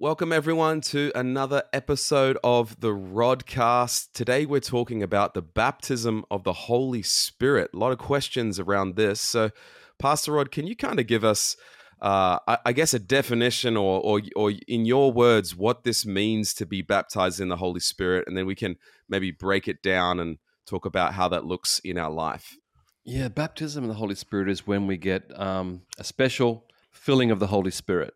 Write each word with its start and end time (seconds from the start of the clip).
Welcome, 0.00 0.32
everyone, 0.32 0.80
to 0.80 1.12
another 1.14 1.64
episode 1.74 2.38
of 2.42 2.80
the 2.80 2.88
Rodcast. 2.88 4.12
Today, 4.14 4.46
we're 4.46 4.58
talking 4.58 5.02
about 5.02 5.34
the 5.34 5.42
baptism 5.42 6.24
of 6.30 6.42
the 6.42 6.54
Holy 6.54 7.02
Spirit. 7.02 7.72
A 7.74 7.76
lot 7.76 7.92
of 7.92 7.98
questions 7.98 8.58
around 8.58 8.96
this. 8.96 9.20
So, 9.20 9.50
Pastor 9.98 10.32
Rod, 10.32 10.50
can 10.50 10.66
you 10.66 10.74
kind 10.74 10.98
of 10.98 11.06
give 11.06 11.22
us, 11.22 11.54
uh, 12.00 12.38
I, 12.48 12.58
I, 12.64 12.72
guess, 12.72 12.94
a 12.94 12.98
definition 12.98 13.76
or, 13.76 14.00
or, 14.00 14.22
or, 14.36 14.54
in 14.66 14.86
your 14.86 15.12
words, 15.12 15.54
what 15.54 15.84
this 15.84 16.06
means 16.06 16.54
to 16.54 16.64
be 16.64 16.80
baptized 16.80 17.38
in 17.38 17.48
the 17.48 17.56
Holy 17.56 17.80
Spirit? 17.80 18.26
And 18.26 18.34
then 18.34 18.46
we 18.46 18.54
can 18.54 18.76
maybe 19.06 19.30
break 19.30 19.68
it 19.68 19.82
down 19.82 20.18
and 20.18 20.38
talk 20.64 20.86
about 20.86 21.12
how 21.12 21.28
that 21.28 21.44
looks 21.44 21.78
in 21.80 21.98
our 21.98 22.10
life. 22.10 22.56
Yeah, 23.04 23.28
baptism 23.28 23.84
in 23.84 23.88
the 23.88 23.96
Holy 23.96 24.14
Spirit 24.14 24.48
is 24.48 24.66
when 24.66 24.86
we 24.86 24.96
get 24.96 25.30
um, 25.38 25.82
a 25.98 26.04
special 26.04 26.64
filling 26.90 27.30
of 27.30 27.38
the 27.38 27.48
Holy 27.48 27.70
Spirit. 27.70 28.14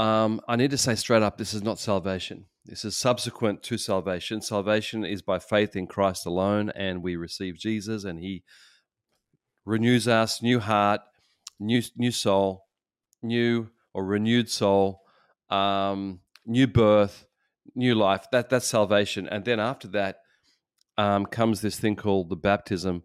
Um, 0.00 0.40
I 0.48 0.56
need 0.56 0.70
to 0.70 0.78
say 0.78 0.94
straight 0.94 1.22
up 1.22 1.36
this 1.36 1.52
is 1.52 1.62
not 1.62 1.78
salvation. 1.78 2.46
This 2.64 2.86
is 2.86 2.96
subsequent 2.96 3.62
to 3.64 3.76
salvation. 3.76 4.40
Salvation 4.40 5.04
is 5.04 5.20
by 5.20 5.38
faith 5.38 5.76
in 5.76 5.86
Christ 5.86 6.24
alone, 6.24 6.70
and 6.70 7.02
we 7.02 7.16
receive 7.16 7.58
Jesus, 7.58 8.04
and 8.04 8.18
He 8.18 8.42
renews 9.66 10.08
us, 10.08 10.40
new 10.40 10.58
heart, 10.58 11.02
new 11.58 11.82
new 11.98 12.10
soul, 12.10 12.64
new 13.22 13.68
or 13.92 14.06
renewed 14.06 14.48
soul, 14.48 15.02
um, 15.50 16.20
new 16.46 16.66
birth, 16.66 17.26
new 17.74 17.94
life. 17.94 18.24
That 18.32 18.48
that's 18.48 18.66
salvation, 18.66 19.28
and 19.28 19.44
then 19.44 19.60
after 19.60 19.88
that 19.88 20.20
um, 20.96 21.26
comes 21.26 21.60
this 21.60 21.78
thing 21.78 21.94
called 21.94 22.30
the 22.30 22.36
baptism 22.36 23.02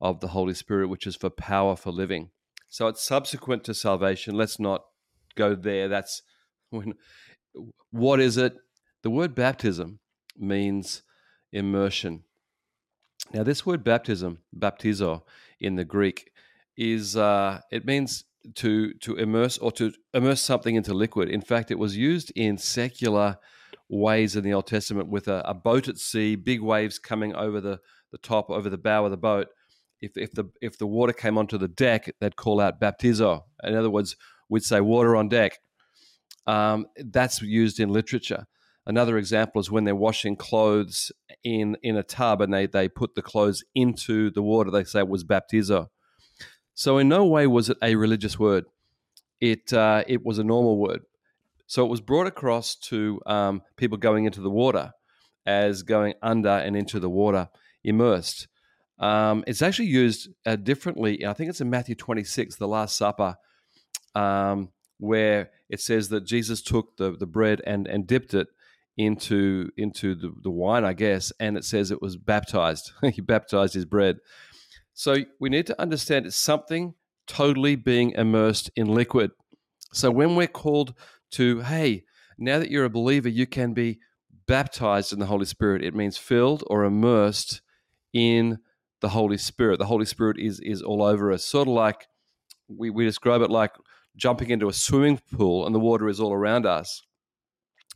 of 0.00 0.18
the 0.18 0.28
Holy 0.28 0.54
Spirit, 0.54 0.88
which 0.88 1.06
is 1.06 1.14
for 1.14 1.30
power 1.30 1.76
for 1.76 1.92
living. 1.92 2.30
So 2.68 2.88
it's 2.88 3.00
subsequent 3.00 3.62
to 3.62 3.74
salvation. 3.74 4.34
Let's 4.34 4.58
not 4.58 4.82
go 5.36 5.54
there. 5.54 5.86
That's 5.86 6.22
when, 6.72 6.94
what 7.90 8.20
is 8.20 8.36
it? 8.36 8.56
The 9.02 9.10
word 9.10 9.34
baptism 9.34 10.00
means 10.36 11.02
immersion. 11.52 12.24
Now, 13.32 13.42
this 13.42 13.64
word 13.64 13.84
baptism, 13.84 14.38
baptizo 14.56 15.22
in 15.60 15.76
the 15.76 15.84
Greek, 15.84 16.30
is 16.76 17.16
uh, 17.16 17.60
it 17.70 17.84
means 17.84 18.24
to 18.56 18.94
to 18.94 19.16
immerse 19.16 19.58
or 19.58 19.70
to 19.72 19.92
immerse 20.14 20.40
something 20.40 20.74
into 20.74 20.94
liquid. 20.94 21.28
In 21.28 21.42
fact, 21.42 21.70
it 21.70 21.78
was 21.78 21.96
used 21.96 22.32
in 22.34 22.58
secular 22.58 23.38
ways 23.88 24.36
in 24.36 24.42
the 24.42 24.54
Old 24.54 24.66
Testament 24.66 25.08
with 25.08 25.28
a, 25.28 25.42
a 25.44 25.54
boat 25.54 25.88
at 25.88 25.98
sea, 25.98 26.34
big 26.34 26.62
waves 26.62 26.98
coming 26.98 27.34
over 27.34 27.60
the, 27.60 27.78
the 28.10 28.18
top, 28.18 28.50
over 28.50 28.70
the 28.70 28.78
bow 28.78 29.04
of 29.04 29.10
the 29.10 29.16
boat. 29.16 29.48
If, 30.00 30.12
if 30.16 30.32
the 30.32 30.50
if 30.60 30.78
the 30.78 30.86
water 30.86 31.12
came 31.12 31.38
onto 31.38 31.58
the 31.58 31.68
deck, 31.68 32.10
they'd 32.20 32.36
call 32.36 32.60
out 32.60 32.80
baptizo. 32.80 33.42
In 33.62 33.76
other 33.76 33.90
words, 33.90 34.16
we'd 34.48 34.64
say 34.64 34.80
water 34.80 35.14
on 35.14 35.28
deck. 35.28 35.58
Um, 36.46 36.86
that's 36.96 37.40
used 37.42 37.78
in 37.80 37.90
literature. 37.90 38.46
Another 38.84 39.16
example 39.16 39.60
is 39.60 39.70
when 39.70 39.84
they're 39.84 39.94
washing 39.94 40.34
clothes 40.34 41.12
in, 41.44 41.76
in 41.82 41.96
a 41.96 42.02
tub 42.02 42.40
and 42.40 42.52
they, 42.52 42.66
they 42.66 42.88
put 42.88 43.14
the 43.14 43.22
clothes 43.22 43.62
into 43.74 44.30
the 44.30 44.42
water, 44.42 44.70
they 44.70 44.84
say 44.84 45.00
it 45.00 45.08
was 45.08 45.24
baptizo. 45.24 45.88
So, 46.74 46.98
in 46.98 47.08
no 47.08 47.24
way 47.24 47.46
was 47.46 47.70
it 47.70 47.76
a 47.82 47.94
religious 47.94 48.38
word, 48.38 48.64
it, 49.40 49.72
uh, 49.72 50.02
it 50.08 50.24
was 50.24 50.38
a 50.38 50.44
normal 50.44 50.78
word. 50.78 51.02
So, 51.66 51.84
it 51.84 51.88
was 51.88 52.00
brought 52.00 52.26
across 52.26 52.74
to 52.76 53.20
um, 53.26 53.62
people 53.76 53.98
going 53.98 54.24
into 54.24 54.40
the 54.40 54.50
water 54.50 54.92
as 55.46 55.82
going 55.82 56.14
under 56.22 56.48
and 56.48 56.76
into 56.76 56.98
the 56.98 57.10
water, 57.10 57.48
immersed. 57.84 58.48
Um, 58.98 59.44
it's 59.46 59.62
actually 59.62 59.88
used 59.88 60.28
uh, 60.46 60.56
differently. 60.56 61.26
I 61.26 61.32
think 61.32 61.50
it's 61.50 61.60
in 61.60 61.70
Matthew 61.70 61.94
26, 61.94 62.56
the 62.56 62.68
Last 62.68 62.96
Supper. 62.96 63.36
Um, 64.14 64.70
where 64.98 65.50
it 65.68 65.80
says 65.80 66.08
that 66.10 66.24
Jesus 66.24 66.62
took 66.62 66.96
the, 66.96 67.16
the 67.16 67.26
bread 67.26 67.60
and, 67.66 67.86
and 67.86 68.06
dipped 68.06 68.34
it 68.34 68.48
into 68.96 69.70
into 69.76 70.14
the, 70.14 70.32
the 70.42 70.50
wine, 70.50 70.84
I 70.84 70.92
guess, 70.92 71.32
and 71.40 71.56
it 71.56 71.64
says 71.64 71.90
it 71.90 72.02
was 72.02 72.16
baptized. 72.16 72.92
he 73.12 73.20
baptized 73.20 73.74
his 73.74 73.86
bread. 73.86 74.18
So 74.94 75.16
we 75.40 75.48
need 75.48 75.66
to 75.68 75.80
understand 75.80 76.26
it's 76.26 76.36
something 76.36 76.94
totally 77.26 77.76
being 77.76 78.10
immersed 78.10 78.70
in 78.76 78.88
liquid. 78.88 79.30
So 79.92 80.10
when 80.10 80.36
we're 80.36 80.46
called 80.46 80.94
to, 81.32 81.60
hey, 81.60 82.04
now 82.38 82.58
that 82.58 82.70
you're 82.70 82.84
a 82.84 82.90
believer, 82.90 83.28
you 83.28 83.46
can 83.46 83.72
be 83.72 83.98
baptized 84.46 85.12
in 85.12 85.18
the 85.18 85.26
Holy 85.26 85.46
Spirit. 85.46 85.82
It 85.82 85.94
means 85.94 86.18
filled 86.18 86.62
or 86.66 86.84
immersed 86.84 87.62
in 88.12 88.58
the 89.00 89.10
Holy 89.10 89.38
Spirit. 89.38 89.78
The 89.78 89.86
Holy 89.86 90.04
Spirit 90.04 90.38
is 90.38 90.60
is 90.60 90.82
all 90.82 91.02
over 91.02 91.32
us, 91.32 91.44
sort 91.44 91.68
of 91.68 91.74
like 91.74 92.06
we, 92.68 92.90
we 92.90 93.04
describe 93.04 93.42
it 93.42 93.50
like 93.50 93.72
jumping 94.16 94.50
into 94.50 94.68
a 94.68 94.72
swimming 94.72 95.20
pool 95.34 95.66
and 95.66 95.74
the 95.74 95.80
water 95.80 96.08
is 96.08 96.20
all 96.20 96.32
around 96.32 96.66
us. 96.66 97.02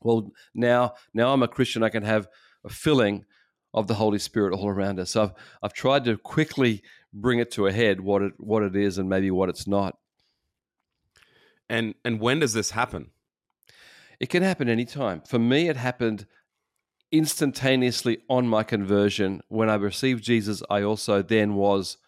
Well, 0.02 0.30
now 0.54 0.94
now 1.14 1.32
I'm 1.32 1.42
a 1.42 1.48
Christian, 1.48 1.82
I 1.82 1.88
can 1.88 2.02
have 2.02 2.28
a 2.64 2.68
filling 2.68 3.24
of 3.72 3.86
the 3.86 3.94
Holy 3.94 4.18
Spirit 4.18 4.54
all 4.54 4.68
around 4.68 4.98
us. 4.98 5.12
So 5.12 5.22
I've 5.22 5.32
I've 5.62 5.72
tried 5.72 6.04
to 6.04 6.16
quickly 6.16 6.82
bring 7.12 7.38
it 7.38 7.50
to 7.52 7.66
a 7.66 7.72
head 7.72 8.00
what 8.00 8.22
it 8.22 8.32
what 8.38 8.62
it 8.62 8.76
is 8.76 8.98
and 8.98 9.08
maybe 9.08 9.30
what 9.30 9.48
it's 9.48 9.66
not. 9.66 9.96
And 11.68 11.94
and 12.04 12.20
when 12.20 12.40
does 12.40 12.52
this 12.52 12.70
happen? 12.70 13.10
It 14.18 14.30
can 14.30 14.42
happen 14.42 14.68
anytime. 14.68 15.20
For 15.22 15.38
me, 15.38 15.68
it 15.68 15.76
happened 15.76 16.26
instantaneously 17.12 18.18
on 18.28 18.48
my 18.48 18.62
conversion. 18.62 19.42
When 19.48 19.68
I 19.68 19.74
received 19.74 20.24
Jesus, 20.24 20.62
I 20.70 20.82
also 20.82 21.22
then 21.22 21.54
was 21.54 21.98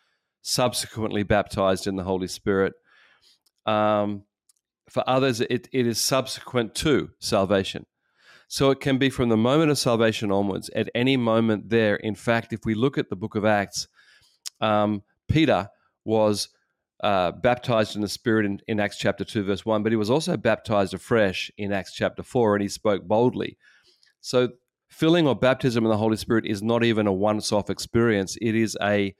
subsequently 0.40 1.22
baptized 1.22 1.86
in 1.86 1.96
the 1.96 2.04
Holy 2.04 2.28
Spirit. 2.28 2.74
Um, 3.68 4.24
for 4.88 5.04
others, 5.06 5.40
it, 5.40 5.68
it 5.72 5.86
is 5.86 6.00
subsequent 6.00 6.74
to 6.76 7.10
salvation. 7.18 7.86
So 8.48 8.70
it 8.70 8.80
can 8.80 8.96
be 8.96 9.10
from 9.10 9.28
the 9.28 9.36
moment 9.36 9.70
of 9.70 9.76
salvation 9.76 10.32
onwards, 10.32 10.70
at 10.74 10.88
any 10.94 11.18
moment 11.18 11.68
there. 11.68 11.96
In 11.96 12.14
fact, 12.14 12.54
if 12.54 12.60
we 12.64 12.74
look 12.74 12.96
at 12.96 13.10
the 13.10 13.16
book 13.16 13.34
of 13.34 13.44
Acts, 13.44 13.88
um, 14.62 15.02
Peter 15.28 15.68
was 16.06 16.48
uh, 17.02 17.32
baptized 17.32 17.94
in 17.94 18.00
the 18.00 18.08
Spirit 18.08 18.46
in, 18.46 18.60
in, 18.66 18.80
Acts 18.80 18.96
chapter 18.96 19.22
2, 19.22 19.44
verse 19.44 19.66
1, 19.66 19.82
but 19.82 19.92
he 19.92 19.96
was 19.96 20.10
also 20.10 20.36
baptized 20.38 20.94
afresh 20.94 21.50
in 21.58 21.70
Acts 21.70 21.92
chapter 21.92 22.22
4, 22.22 22.56
and 22.56 22.62
he 22.62 22.68
spoke 22.68 23.06
boldly. 23.06 23.58
So, 24.22 24.48
filling 24.88 25.26
or 25.26 25.36
baptism 25.36 25.84
in 25.84 25.90
the 25.90 25.98
Holy 25.98 26.16
Spirit 26.16 26.46
is 26.46 26.62
not 26.62 26.82
even 26.82 27.06
a 27.06 27.12
once 27.12 27.52
off 27.52 27.68
experience, 27.68 28.38
it 28.40 28.54
is 28.54 28.76
a 28.82 29.14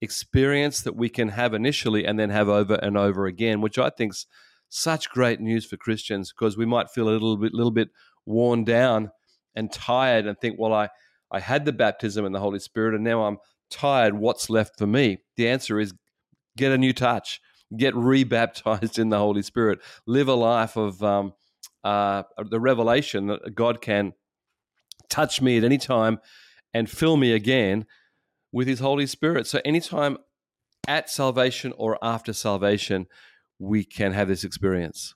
experience 0.00 0.80
that 0.82 0.96
we 0.96 1.08
can 1.08 1.30
have 1.30 1.54
initially 1.54 2.04
and 2.04 2.18
then 2.18 2.30
have 2.30 2.48
over 2.48 2.74
and 2.74 2.96
over 2.96 3.26
again, 3.26 3.60
which 3.60 3.78
I 3.78 3.90
think's 3.90 4.26
such 4.68 5.10
great 5.10 5.40
news 5.40 5.64
for 5.64 5.76
Christians 5.76 6.32
because 6.32 6.56
we 6.56 6.66
might 6.66 6.90
feel 6.90 7.08
a 7.08 7.10
little 7.10 7.36
bit, 7.36 7.54
little 7.54 7.70
bit 7.70 7.88
worn 8.24 8.64
down 8.64 9.10
and 9.54 9.72
tired 9.72 10.26
and 10.26 10.38
think, 10.38 10.58
well, 10.58 10.72
I, 10.72 10.88
I 11.30 11.40
had 11.40 11.64
the 11.64 11.72
baptism 11.72 12.24
in 12.24 12.32
the 12.32 12.40
Holy 12.40 12.58
Spirit 12.58 12.94
and 12.94 13.04
now 13.04 13.24
I'm 13.24 13.38
tired. 13.70 14.14
What's 14.14 14.50
left 14.50 14.78
for 14.78 14.86
me? 14.86 15.18
The 15.36 15.48
answer 15.48 15.80
is 15.80 15.94
get 16.56 16.72
a 16.72 16.78
new 16.78 16.92
touch, 16.92 17.40
get 17.76 17.94
rebaptized 17.94 18.98
in 18.98 19.08
the 19.08 19.18
Holy 19.18 19.42
Spirit, 19.42 19.80
live 20.06 20.28
a 20.28 20.34
life 20.34 20.76
of 20.76 21.02
um, 21.02 21.32
uh, 21.84 22.24
the 22.50 22.60
revelation 22.60 23.28
that 23.28 23.54
God 23.54 23.80
can 23.80 24.12
touch 25.08 25.40
me 25.40 25.56
at 25.56 25.64
any 25.64 25.78
time 25.78 26.18
and 26.74 26.90
fill 26.90 27.16
me 27.16 27.32
again 27.32 27.86
with 28.56 28.66
his 28.66 28.78
Holy 28.78 29.06
Spirit. 29.06 29.46
So 29.46 29.60
anytime 29.66 30.16
at 30.88 31.10
salvation 31.10 31.74
or 31.76 31.98
after 32.00 32.32
salvation, 32.32 33.06
we 33.58 33.84
can 33.84 34.12
have 34.12 34.28
this 34.28 34.44
experience. 34.44 35.14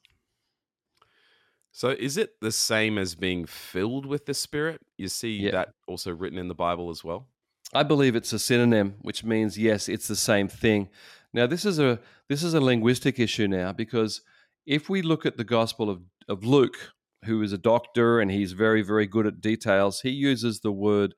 So 1.73 1.89
is 1.89 2.19
it 2.19 2.33
the 2.43 2.53
same 2.53 2.99
as 2.99 3.15
being 3.15 3.47
filled 3.47 4.05
with 4.05 4.27
the 4.27 4.35
Spirit? 4.35 4.83
You 4.99 5.09
see 5.09 5.39
yeah. 5.39 5.53
that 5.53 5.69
also 5.89 6.13
written 6.13 6.39
in 6.39 6.49
the 6.49 6.55
Bible 6.55 6.91
as 6.91 7.03
well? 7.03 7.29
I 7.73 7.83
believe 7.83 8.15
it's 8.15 8.35
a 8.35 8.39
synonym, 8.39 8.97
which 9.01 9.25
means 9.25 9.57
yes, 9.57 9.89
it's 9.89 10.07
the 10.07 10.17
same 10.17 10.47
thing. 10.47 10.91
Now 11.33 11.47
this 11.47 11.65
is 11.65 11.79
a 11.79 11.99
this 12.29 12.43
is 12.43 12.53
a 12.53 12.61
linguistic 12.61 13.19
issue 13.19 13.49
now 13.49 13.73
because 13.73 14.21
if 14.67 14.91
we 14.91 15.01
look 15.01 15.25
at 15.25 15.39
the 15.39 15.45
Gospel 15.45 15.89
of, 15.89 16.03
of 16.29 16.45
Luke, 16.45 16.93
who 17.25 17.41
is 17.41 17.55
a 17.55 17.59
doctor 17.59 18.21
and 18.21 18.31
he's 18.31 18.53
very, 18.53 18.83
very 18.83 19.07
good 19.07 19.27
at 19.27 19.41
details, 19.41 20.03
he 20.03 20.11
uses 20.11 20.61
the 20.61 20.73
word 20.73 21.15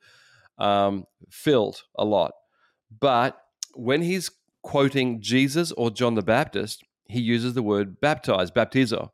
um, 0.59 1.05
filled 1.31 1.83
a 1.97 2.05
lot. 2.05 2.33
But 3.01 3.39
when 3.75 4.03
he's 4.03 4.31
quoting 4.63 5.21
Jesus 5.21 5.73
or 5.73 5.91
John 5.91 6.15
the 6.15 6.23
Baptist, 6.23 6.85
he 7.07 7.21
uses 7.21 7.55
the 7.55 7.63
word 7.63 8.01
baptize, 8.01 8.51
baptizo. 8.51 9.11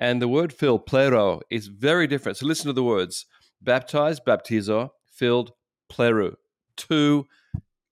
And 0.00 0.20
the 0.20 0.28
word 0.28 0.52
fill, 0.52 0.78
plero, 0.78 1.40
is 1.50 1.68
very 1.68 2.06
different. 2.06 2.38
So 2.38 2.46
listen 2.46 2.66
to 2.66 2.72
the 2.72 2.82
words 2.82 3.26
baptize, 3.60 4.18
baptizo, 4.18 4.90
filled, 5.08 5.52
pleru. 5.90 6.34
Two 6.76 7.26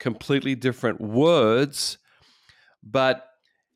completely 0.01 0.55
different 0.55 1.01
words, 1.01 1.99
but 2.83 3.29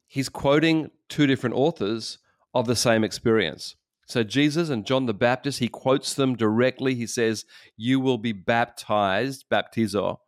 he's 0.08 0.28
quoting 0.28 0.90
two 1.08 1.26
different 1.26 1.54
authors 1.54 2.18
of 2.54 2.66
the 2.66 2.74
same 2.74 3.04
experience. 3.04 3.76
So 4.06 4.22
Jesus 4.22 4.68
and 4.68 4.86
John 4.86 5.06
the 5.06 5.14
Baptist, 5.14 5.58
he 5.58 5.68
quotes 5.68 6.14
them 6.14 6.36
directly. 6.36 6.94
He 6.94 7.06
says, 7.06 7.44
You 7.76 8.00
will 8.00 8.18
be 8.18 8.32
baptized, 8.32 9.46
baptizo. 9.50 10.18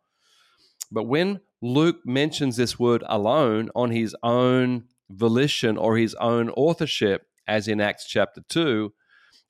But 0.91 1.03
when 1.03 1.41
Luke 1.61 1.99
mentions 2.05 2.57
this 2.57 2.79
word 2.79 3.03
alone 3.07 3.69
on 3.75 3.91
his 3.91 4.15
own 4.23 4.85
volition 5.09 5.77
or 5.77 5.97
his 5.97 6.15
own 6.15 6.49
authorship, 6.51 7.27
as 7.47 7.67
in 7.67 7.79
Acts 7.79 8.05
chapter 8.05 8.41
2, 8.49 8.93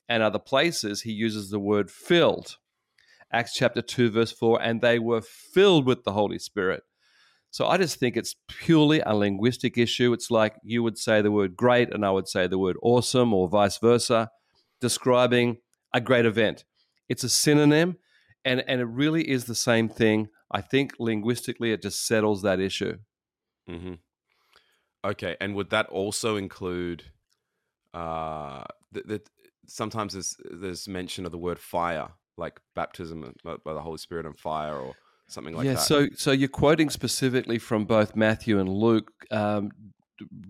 and 0.10 0.24
other 0.24 0.40
places, 0.40 1.02
he 1.02 1.12
uses 1.12 1.50
the 1.50 1.60
word 1.60 1.92
filled. 1.92 2.58
Acts 3.32 3.54
chapter 3.54 3.82
2, 3.82 4.12
verse 4.12 4.32
4, 4.32 4.62
and 4.62 4.82
they 4.82 5.00
were 5.00 5.22
filled 5.22 5.86
with 5.86 6.04
the 6.04 6.14
Holy 6.14 6.40
Spirit. 6.40 6.84
So 7.52 7.68
I 7.68 7.78
just 7.78 7.98
think 7.98 8.18
it's 8.18 8.36
purely 8.48 9.00
a 9.00 9.16
linguistic 9.16 9.78
issue. 9.78 10.14
It's 10.14 10.30
like 10.30 10.56
you 10.64 10.84
would 10.84 10.98
say 10.98 11.22
the 11.22 11.32
word 11.32 11.56
great 11.56 11.94
and 11.94 12.06
I 12.06 12.12
would 12.12 12.28
say 12.28 12.48
the 12.48 12.60
word 12.60 12.78
awesome 12.82 13.34
or 13.34 13.48
vice 13.48 13.78
versa, 13.78 14.30
describing 14.82 15.58
a 15.94 16.02
great 16.02 16.26
event. 16.26 16.66
It's 17.10 17.24
a 17.24 17.30
synonym 17.30 17.98
and, 18.44 18.64
and 18.68 18.82
it 18.82 18.86
really 18.86 19.30
is 19.30 19.46
the 19.46 19.56
same 19.56 19.90
thing. 19.90 20.28
I 20.52 20.62
think 20.62 20.94
linguistically 21.00 21.72
it 21.72 21.82
just 21.82 22.06
settles 22.06 22.42
that 22.42 22.60
issue. 22.60 22.98
Mm-hmm. 23.70 23.96
Okay. 25.06 25.38
And 25.40 25.56
would 25.56 25.70
that 25.70 25.88
also 25.88 26.36
include 26.36 27.04
uh, 27.94 28.66
that 28.92 29.30
sometimes 29.68 30.14
there's, 30.14 30.36
there's 30.52 30.88
mention 30.88 31.26
of 31.26 31.32
the 31.32 31.38
word 31.38 31.60
fire, 31.60 32.10
like 32.38 32.60
baptism 32.76 33.34
by 33.44 33.74
the 33.74 33.82
Holy 33.82 33.98
Spirit 33.98 34.26
and 34.26 34.38
fire 34.38 34.76
or 34.76 34.96
something 35.28 35.56
like 35.56 35.66
yeah, 35.66 35.74
that. 35.74 35.82
so 35.82 36.08
so 36.16 36.32
you're 36.32 36.50
quoting 36.50 36.90
specifically 36.90 37.60
from 37.60 37.86
both 37.86 38.16
Matthew 38.16 38.60
and 38.60 38.70
Luke 38.70 39.12
um, 39.32 39.72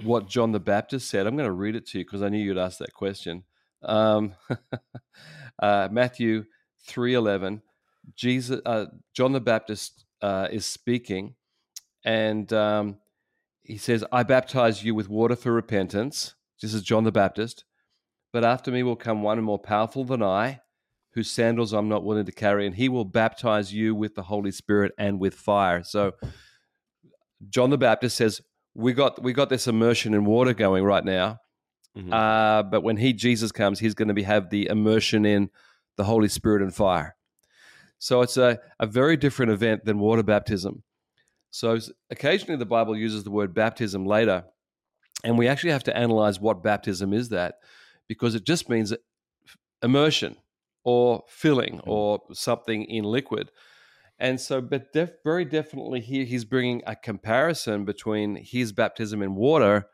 what 0.03 0.27
John 0.27 0.51
the 0.51 0.59
Baptist 0.59 1.09
said. 1.09 1.27
I'm 1.27 1.35
going 1.35 1.49
to 1.49 1.53
read 1.53 1.75
it 1.75 1.85
to 1.87 1.99
you 1.99 2.05
because 2.05 2.21
I 2.21 2.29
knew 2.29 2.37
you'd 2.43 2.57
ask 2.57 2.77
that 2.79 2.93
question. 2.93 3.43
Um, 3.83 4.35
uh, 5.59 5.89
Matthew 5.91 6.45
three 6.85 7.13
eleven, 7.13 7.61
Jesus, 8.15 8.61
uh, 8.65 8.85
John 9.13 9.33
the 9.33 9.41
Baptist 9.41 10.05
uh, 10.21 10.47
is 10.51 10.65
speaking, 10.65 11.35
and 12.05 12.51
um, 12.53 12.97
he 13.63 13.77
says, 13.77 14.03
"I 14.11 14.23
baptize 14.23 14.83
you 14.83 14.95
with 14.95 15.09
water 15.09 15.35
for 15.35 15.51
repentance." 15.51 16.35
This 16.61 16.73
is 16.73 16.81
John 16.81 17.03
the 17.03 17.11
Baptist, 17.11 17.65
but 18.33 18.43
after 18.43 18.71
me 18.71 18.81
will 18.81 18.95
come 18.95 19.21
one 19.21 19.41
more 19.41 19.59
powerful 19.59 20.03
than 20.05 20.23
I 20.23 20.61
whose 21.17 21.31
sandals 21.31 21.73
I'm 21.73 21.89
not 21.89 22.03
willing 22.03 22.27
to 22.27 22.31
carry, 22.31 22.67
and 22.67 22.75
he 22.75 22.89
will 22.89 23.03
baptize 23.03 23.73
you 23.73 23.95
with 23.95 24.13
the 24.13 24.21
Holy 24.21 24.51
Spirit 24.51 24.91
and 24.99 25.19
with 25.19 25.33
fire. 25.33 25.81
So 25.83 26.11
John 27.49 27.71
the 27.71 27.77
Baptist 27.79 28.15
says, 28.17 28.39
We 28.75 28.93
got 28.93 29.23
we 29.23 29.33
got 29.33 29.49
this 29.49 29.65
immersion 29.67 30.13
in 30.13 30.25
water 30.25 30.53
going 30.53 30.83
right 30.83 31.03
now. 31.03 31.39
Mm-hmm. 31.97 32.13
Uh, 32.13 32.61
but 32.61 32.83
when 32.83 32.97
he 32.97 33.13
Jesus 33.13 33.51
comes, 33.51 33.79
he's 33.79 33.95
going 33.95 34.09
to 34.09 34.13
be 34.13 34.21
have 34.21 34.51
the 34.51 34.67
immersion 34.67 35.25
in 35.25 35.49
the 35.95 36.03
Holy 36.03 36.27
Spirit 36.27 36.61
and 36.61 36.73
fire. 36.73 37.15
So 37.97 38.21
it's 38.21 38.37
a, 38.37 38.59
a 38.79 38.85
very 38.85 39.17
different 39.17 39.51
event 39.51 39.85
than 39.85 39.97
water 39.97 40.21
baptism. 40.21 40.83
So 41.49 41.79
occasionally 42.11 42.57
the 42.57 42.67
Bible 42.67 42.95
uses 42.95 43.23
the 43.23 43.31
word 43.31 43.55
baptism 43.55 44.05
later, 44.05 44.43
and 45.23 45.35
we 45.35 45.47
actually 45.47 45.71
have 45.71 45.85
to 45.85 45.97
analyze 45.97 46.39
what 46.39 46.61
baptism 46.61 47.11
is 47.11 47.29
that 47.29 47.55
because 48.07 48.35
it 48.35 48.43
just 48.43 48.69
means 48.69 48.93
immersion 49.81 50.35
or 50.87 51.21
filling 51.27 51.79
mm. 51.79 51.83
or 51.85 52.21
something 52.31 52.85
in 52.85 53.03
liquid. 53.03 53.51
And 54.19 54.39
so, 54.39 54.61
but 54.61 54.93
def- 54.93 55.21
very 55.21 55.43
definitely 55.43 55.99
here, 55.99 56.23
he's 56.23 56.45
bringing 56.45 56.81
a 56.87 56.95
comparison 56.95 57.83
between 57.83 58.37
his 58.37 58.71
baptism 58.71 59.21
in 59.21 59.35
water 59.35 59.87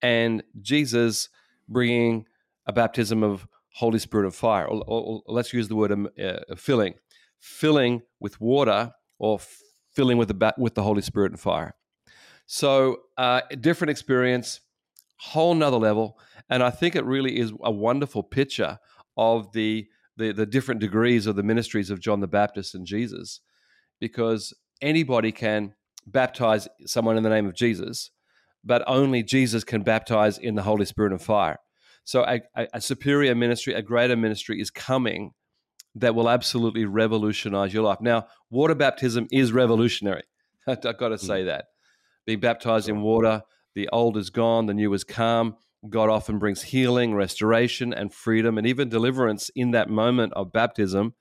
and 0.00 0.42
Jesus 0.62 1.28
bringing 1.68 2.24
a 2.64 2.72
baptism 2.72 3.22
of 3.22 3.46
Holy 3.74 3.98
Spirit 3.98 4.26
of 4.26 4.34
fire. 4.34 4.64
Or, 4.64 4.82
or, 4.86 5.02
or 5.02 5.22
let's 5.26 5.52
use 5.52 5.68
the 5.68 5.76
word 5.76 5.92
um, 5.92 6.08
uh, 6.18 6.38
filling, 6.56 6.94
filling 7.38 8.00
with 8.18 8.40
water 8.40 8.92
or 9.18 9.38
filling 9.92 10.16
with 10.16 10.28
the 10.28 10.54
with 10.56 10.74
the 10.74 10.82
Holy 10.82 11.02
Spirit 11.02 11.30
and 11.30 11.38
fire. 11.38 11.74
So, 12.46 13.00
uh, 13.18 13.42
different 13.60 13.90
experience, 13.90 14.60
whole 15.18 15.54
nother 15.54 15.76
level, 15.76 16.18
and 16.48 16.62
I 16.62 16.70
think 16.70 16.96
it 16.96 17.04
really 17.04 17.38
is 17.38 17.52
a 17.62 17.70
wonderful 17.70 18.22
picture 18.22 18.78
of 19.18 19.52
the 19.52 19.86
the, 20.16 20.32
the 20.32 20.46
different 20.46 20.80
degrees 20.80 21.26
of 21.26 21.36
the 21.36 21.42
ministries 21.42 21.90
of 21.90 22.00
John 22.00 22.20
the 22.20 22.26
Baptist 22.26 22.74
and 22.74 22.86
Jesus, 22.86 23.40
because 24.00 24.54
anybody 24.80 25.32
can 25.32 25.74
baptize 26.06 26.68
someone 26.86 27.16
in 27.16 27.22
the 27.22 27.30
name 27.30 27.46
of 27.46 27.54
Jesus, 27.54 28.10
but 28.64 28.82
only 28.86 29.22
Jesus 29.22 29.64
can 29.64 29.82
baptize 29.82 30.38
in 30.38 30.54
the 30.54 30.62
Holy 30.62 30.84
Spirit 30.84 31.12
and 31.12 31.22
fire. 31.22 31.58
So 32.04 32.24
a, 32.24 32.40
a, 32.54 32.68
a 32.74 32.80
superior 32.80 33.34
ministry, 33.34 33.74
a 33.74 33.82
greater 33.82 34.16
ministry 34.16 34.60
is 34.60 34.70
coming 34.70 35.32
that 35.96 36.14
will 36.14 36.28
absolutely 36.28 36.84
revolutionize 36.84 37.72
your 37.72 37.82
life. 37.82 38.00
Now, 38.00 38.26
water 38.50 38.74
baptism 38.74 39.26
is 39.32 39.52
revolutionary. 39.52 40.22
I've 40.66 40.98
got 40.98 41.08
to 41.08 41.18
say 41.18 41.40
hmm. 41.40 41.48
that. 41.48 41.66
Being 42.26 42.40
baptized 42.40 42.88
in 42.88 43.02
water, 43.02 43.42
the 43.74 43.88
old 43.92 44.16
is 44.16 44.30
gone, 44.30 44.66
the 44.66 44.74
new 44.74 44.92
is 44.92 45.04
come. 45.04 45.56
God 45.90 46.08
often 46.08 46.38
brings 46.38 46.62
healing, 46.62 47.14
restoration, 47.14 47.92
and 47.92 48.12
freedom, 48.12 48.58
and 48.58 48.66
even 48.66 48.88
deliverance 48.88 49.50
in 49.54 49.70
that 49.72 49.88
moment 49.88 50.32
of 50.34 50.52
baptism, 50.52 51.14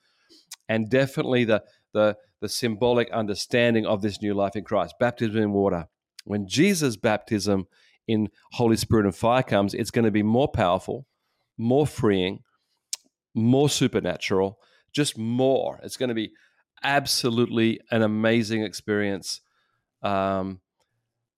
and 0.68 0.90
definitely 0.90 1.46
the 1.46 1.64
the 1.94 2.18
the 2.42 2.50
symbolic 2.50 3.10
understanding 3.12 3.86
of 3.86 4.02
this 4.02 4.22
new 4.22 4.34
life 4.34 4.56
in 4.56 4.64
Christ. 4.64 4.96
Baptism 5.00 5.38
in 5.38 5.52
water. 5.52 5.88
When 6.26 6.48
Jesus' 6.48 6.98
baptism 6.98 7.68
in 8.08 8.30
Holy 8.52 8.78
Spirit 8.78 9.06
and 9.06 9.16
fire 9.16 9.44
comes, 9.44 9.74
it's 9.74 9.92
going 9.92 10.06
to 10.06 10.12
be 10.12 10.24
more 10.24 10.48
powerful, 10.48 11.08
more 11.58 11.88
freeing, 11.88 12.40
more 13.34 13.70
supernatural, 13.70 14.60
just 14.92 15.18
more. 15.18 15.80
It's 15.84 15.98
going 15.98 16.10
to 16.10 16.16
be 16.16 16.32
absolutely 16.84 17.80
an 17.92 18.02
amazing 18.02 18.64
experience. 18.64 19.42
Um, 20.02 20.62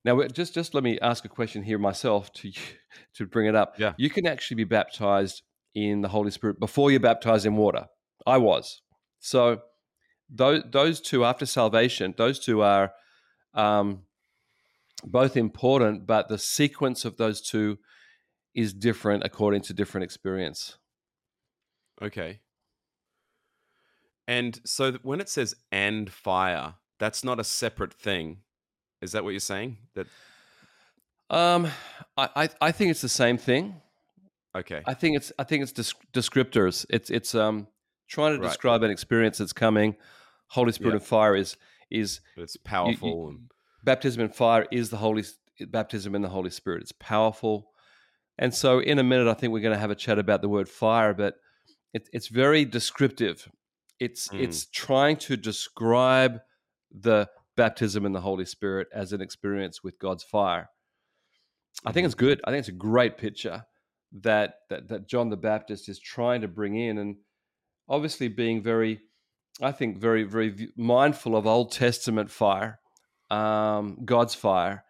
now, 0.07 0.23
just 0.23 0.53
just 0.53 0.73
let 0.73 0.85
me 0.85 0.97
ask 1.01 1.25
a 1.25 1.29
question 1.29 1.63
here 1.63 1.77
myself 1.77 2.31
to 2.35 2.51
to 3.15 3.25
bring 3.25 3.45
it 3.45 3.55
up. 3.55 3.75
Yeah, 3.77 3.93
you 3.97 4.09
can 4.09 4.25
actually 4.25 4.55
be 4.55 4.63
baptized 4.63 5.41
in 5.75 6.01
the 6.01 6.07
Holy 6.07 6.31
Spirit 6.31 6.61
before 6.61 6.91
you're 6.91 7.01
baptized 7.01 7.45
in 7.45 7.57
water. 7.57 7.87
I 8.25 8.37
was 8.37 8.81
so 9.19 9.59
those 10.29 10.63
those 10.71 11.01
two 11.01 11.25
after 11.25 11.45
salvation. 11.45 12.13
Those 12.17 12.39
two 12.39 12.61
are 12.61 12.93
um, 13.53 14.03
both 15.03 15.35
important, 15.35 16.07
but 16.07 16.29
the 16.29 16.37
sequence 16.37 17.03
of 17.03 17.17
those 17.17 17.41
two 17.41 17.77
is 18.55 18.73
different 18.73 19.25
according 19.25 19.63
to 19.63 19.73
different 19.73 20.05
experience. 20.05 20.77
Okay. 22.01 22.39
And 24.25 24.59
so 24.65 24.93
when 25.03 25.19
it 25.19 25.27
says 25.27 25.53
and 25.69 26.09
fire, 26.09 26.75
that's 26.97 27.25
not 27.25 27.41
a 27.41 27.43
separate 27.43 27.93
thing 27.93 28.37
is 29.01 29.11
that 29.11 29.23
what 29.23 29.31
you're 29.31 29.39
saying? 29.39 29.77
That 29.95 30.07
um, 31.29 31.67
I 32.17 32.49
I 32.61 32.71
think 32.71 32.91
it's 32.91 33.01
the 33.01 33.09
same 33.09 33.37
thing. 33.37 33.81
Okay. 34.55 34.81
I 34.85 34.93
think 34.93 35.17
it's 35.17 35.31
I 35.37 35.43
think 35.43 35.63
it's 35.63 35.73
descriptors. 36.13 36.85
It's 36.89 37.09
it's 37.09 37.35
um 37.35 37.67
trying 38.07 38.35
to 38.35 38.41
right. 38.41 38.47
describe 38.47 38.83
an 38.83 38.91
experience 38.91 39.37
that's 39.37 39.53
coming. 39.53 39.95
Holy 40.49 40.71
Spirit 40.71 40.93
yep. 40.93 41.01
and 41.01 41.07
fire 41.07 41.35
is 41.35 41.57
is 41.91 42.21
but 42.35 42.43
it's 42.43 42.57
powerful. 42.57 43.09
You, 43.09 43.31
you, 43.31 43.39
baptism 43.83 44.21
in 44.21 44.29
fire 44.29 44.65
is 44.71 44.89
the 44.89 44.97
Holy 44.97 45.23
baptism 45.67 46.15
in 46.15 46.21
the 46.21 46.29
Holy 46.29 46.49
Spirit. 46.49 46.81
It's 46.81 46.93
powerful. 46.93 47.71
And 48.39 48.53
so, 48.53 48.79
in 48.79 48.99
a 48.99 49.03
minute, 49.03 49.27
I 49.27 49.33
think 49.33 49.51
we're 49.51 49.61
going 49.61 49.73
to 49.73 49.79
have 49.79 49.91
a 49.91 49.95
chat 49.95 50.19
about 50.19 50.41
the 50.41 50.49
word 50.49 50.69
fire, 50.69 51.13
but 51.13 51.35
it, 51.93 52.07
it's 52.13 52.27
very 52.27 52.65
descriptive. 52.65 53.49
It's 53.99 54.27
mm. 54.27 54.41
it's 54.41 54.67
trying 54.67 55.17
to 55.17 55.37
describe 55.37 56.39
the 56.91 57.29
baptism 57.57 58.05
in 58.05 58.13
the 58.13 58.21
Holy 58.21 58.45
Spirit 58.45 58.87
as 58.93 59.11
an 59.11 59.19
experience 59.19 59.83
with 59.83 59.99
God's 59.99 60.23
fire. 60.23 60.69
I 61.85 61.91
think 61.91 62.05
it's 62.05 62.15
mm-hmm. 62.15 62.25
good. 62.25 62.41
I 62.45 62.51
think 62.51 62.59
it's 62.59 62.69
a 62.69 62.71
great 62.71 63.17
picture 63.17 63.65
that, 64.21 64.55
that 64.69 64.87
that 64.87 65.07
John 65.07 65.29
the 65.29 65.37
Baptist 65.37 65.89
is 65.89 65.99
trying 65.99 66.41
to 66.41 66.47
bring 66.47 66.75
in, 66.75 66.97
and 66.97 67.17
obviously 67.89 68.29
being 68.29 68.63
very, 68.63 69.01
I 69.61 69.73
think, 69.73 69.97
very 69.97 70.23
very 70.23 70.69
mindful 70.77 71.35
of 71.35 71.45
Old 71.45 71.73
Testament 71.73 72.31
fire, 72.31 72.79
um, 73.29 73.99
God's 74.05 74.33
fire, 74.33 74.85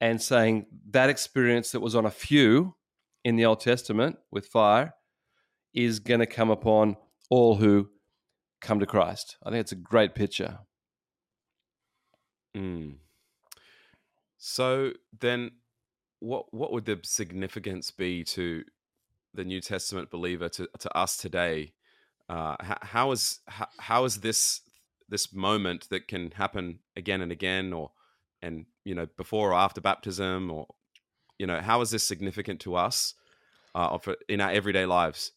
and 0.00 0.20
saying 0.22 0.66
that 0.90 1.10
experience 1.10 1.72
that 1.72 1.80
was 1.80 1.94
on 1.94 2.06
a 2.06 2.10
few 2.10 2.74
in 3.24 3.36
the 3.36 3.44
Old 3.44 3.60
Testament 3.60 4.16
with 4.30 4.46
fire 4.46 4.94
is 5.74 5.98
going 5.98 6.20
to 6.20 6.26
come 6.26 6.50
upon 6.50 6.96
all 7.30 7.56
who 7.56 7.88
come 8.60 8.80
to 8.80 8.86
Christ. 8.86 9.36
I 9.44 9.50
think 9.50 9.60
it's 9.60 9.72
a 9.72 9.76
great 9.76 10.14
picture. 10.14 10.58
Mm. 12.56 12.94
So 14.38 14.92
then, 15.18 15.52
what 16.20 16.52
what 16.52 16.72
would 16.72 16.84
the 16.84 17.00
significance 17.02 17.90
be 17.90 18.24
to 18.24 18.64
the 19.32 19.44
New 19.44 19.60
Testament 19.60 20.10
believer 20.10 20.48
to 20.50 20.68
to 20.78 20.96
us 20.96 21.16
today? 21.16 21.72
Uh, 22.28 22.56
how, 22.60 22.78
how 22.82 23.10
is 23.12 23.40
how, 23.48 23.68
how 23.78 24.04
is 24.04 24.20
this 24.20 24.60
this 25.08 25.32
moment 25.32 25.88
that 25.90 26.08
can 26.08 26.30
happen 26.32 26.78
again 26.96 27.20
and 27.20 27.32
again, 27.32 27.72
or 27.72 27.90
and 28.42 28.66
you 28.84 28.94
know 28.94 29.06
before 29.16 29.50
or 29.50 29.54
after 29.54 29.80
baptism, 29.80 30.50
or 30.50 30.66
you 31.38 31.46
know 31.46 31.60
how 31.60 31.80
is 31.80 31.90
this 31.90 32.04
significant 32.04 32.60
to 32.60 32.76
us 32.76 33.14
uh, 33.74 33.98
in 34.28 34.40
our 34.40 34.50
everyday 34.50 34.86
lives? 34.86 35.32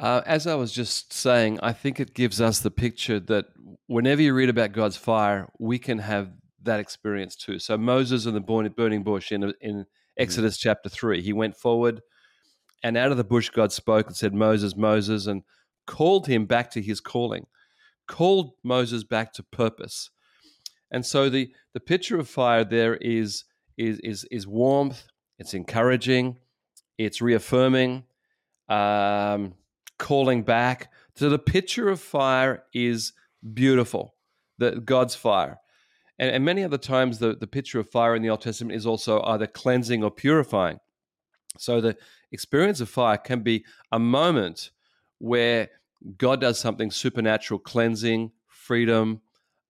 Uh, 0.00 0.22
as 0.26 0.46
I 0.46 0.54
was 0.54 0.72
just 0.72 1.12
saying, 1.12 1.58
I 1.62 1.72
think 1.72 1.98
it 1.98 2.14
gives 2.14 2.40
us 2.40 2.60
the 2.60 2.70
picture 2.70 3.18
that 3.20 3.46
whenever 3.88 4.22
you 4.22 4.32
read 4.32 4.48
about 4.48 4.72
God's 4.72 4.96
fire, 4.96 5.48
we 5.58 5.78
can 5.78 5.98
have 5.98 6.30
that 6.62 6.78
experience 6.78 7.34
too. 7.36 7.58
So 7.58 7.76
Moses 7.76 8.26
and 8.26 8.36
the 8.36 8.40
burning 8.40 9.02
bush 9.02 9.32
in 9.32 9.42
in 9.60 9.74
mm-hmm. 9.74 9.82
Exodus 10.16 10.56
mm. 10.56 10.60
chapter 10.60 10.88
three, 10.88 11.20
he 11.22 11.32
went 11.32 11.56
forward 11.56 12.00
And 12.82 12.96
out 12.96 13.10
of 13.10 13.16
the 13.16 13.24
bush, 13.24 13.50
God 13.50 13.72
spoke 13.72 14.06
and 14.06 14.16
said, 14.16 14.34
Moses, 14.34 14.76
Moses, 14.76 15.26
and 15.26 15.42
called 15.86 16.26
him 16.26 16.46
back 16.46 16.70
to 16.72 16.82
his 16.82 17.00
calling, 17.00 17.46
called 18.06 18.52
Moses 18.62 19.04
back 19.04 19.32
to 19.34 19.42
purpose. 19.42 20.10
And 20.90 21.04
so 21.04 21.28
the, 21.28 21.52
the 21.74 21.80
picture 21.80 22.18
of 22.18 22.28
fire 22.28 22.64
there 22.64 22.96
is, 22.96 23.44
is, 23.76 23.98
is, 24.00 24.24
is 24.30 24.46
warmth, 24.46 25.04
it's 25.38 25.54
encouraging, 25.54 26.38
it's 26.96 27.20
reaffirming, 27.20 28.04
um, 28.68 29.54
calling 29.98 30.42
back. 30.42 30.90
So 31.14 31.28
the 31.28 31.38
picture 31.38 31.88
of 31.88 32.00
fire 32.00 32.64
is 32.72 33.12
beautiful, 33.54 34.14
the, 34.58 34.80
God's 34.80 35.14
fire. 35.14 35.58
And, 36.18 36.30
and 36.30 36.44
many 36.44 36.64
other 36.64 36.78
times, 36.78 37.18
the, 37.18 37.34
the 37.34 37.46
picture 37.46 37.80
of 37.80 37.90
fire 37.90 38.14
in 38.14 38.22
the 38.22 38.30
Old 38.30 38.40
Testament 38.40 38.76
is 38.76 38.86
also 38.86 39.22
either 39.22 39.46
cleansing 39.46 40.02
or 40.02 40.10
purifying. 40.10 40.80
So 41.58 41.80
the 41.80 41.96
experience 42.30 42.80
of 42.80 42.88
fire 42.88 43.16
can 43.16 43.40
be 43.40 43.64
a 43.90 43.98
moment 43.98 44.70
where 45.18 45.68
God 46.16 46.40
does 46.40 46.58
something 46.58 46.90
supernatural, 46.90 47.58
cleansing, 47.58 48.32
freedom, 48.46 49.20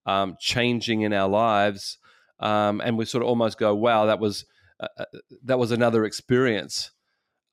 um, 0.06 0.36
changing 0.38 1.02
in 1.02 1.12
our 1.12 1.28
lives, 1.28 1.98
um, 2.40 2.80
and 2.80 2.96
we 2.96 3.04
sort 3.04 3.22
of 3.22 3.28
almost 3.28 3.58
go, 3.58 3.74
"Wow, 3.74 4.06
that 4.06 4.20
was 4.20 4.44
uh, 4.80 4.88
uh 4.98 5.04
that 5.44 5.58
was 5.58 5.70
another 5.70 6.04
experience." 6.04 6.90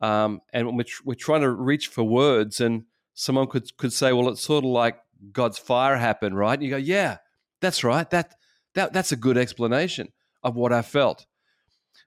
Um, 0.02 0.42
and 0.54 0.78
we're, 0.78 0.84
tr- 0.84 1.04
we're 1.06 1.16
trying 1.16 1.42
to 1.42 1.50
reach 1.50 1.88
for 1.88 2.04
words, 2.04 2.60
and 2.60 2.84
someone 3.14 3.48
could 3.48 3.76
could 3.78 3.94
say, 3.94 4.14
"Well, 4.14 4.30
it's 4.30 4.42
sort 4.42 4.64
of 4.64 4.72
like 4.72 4.98
God's 5.32 5.58
fire 5.58 5.98
happened, 5.98 6.38
right?" 6.38 6.54
And 6.54 6.64
you 6.64 6.70
go, 6.70 6.78
"Yeah, 6.78 7.18
that's 7.62 7.84
right. 7.84 8.10
That 8.10 8.36
that 8.74 8.94
that's 8.94 9.12
a 9.12 9.18
good 9.18 9.38
explanation 9.38 10.10
of 10.44 10.56
what 10.56 10.74
I 10.74 10.82
felt." 10.82 11.26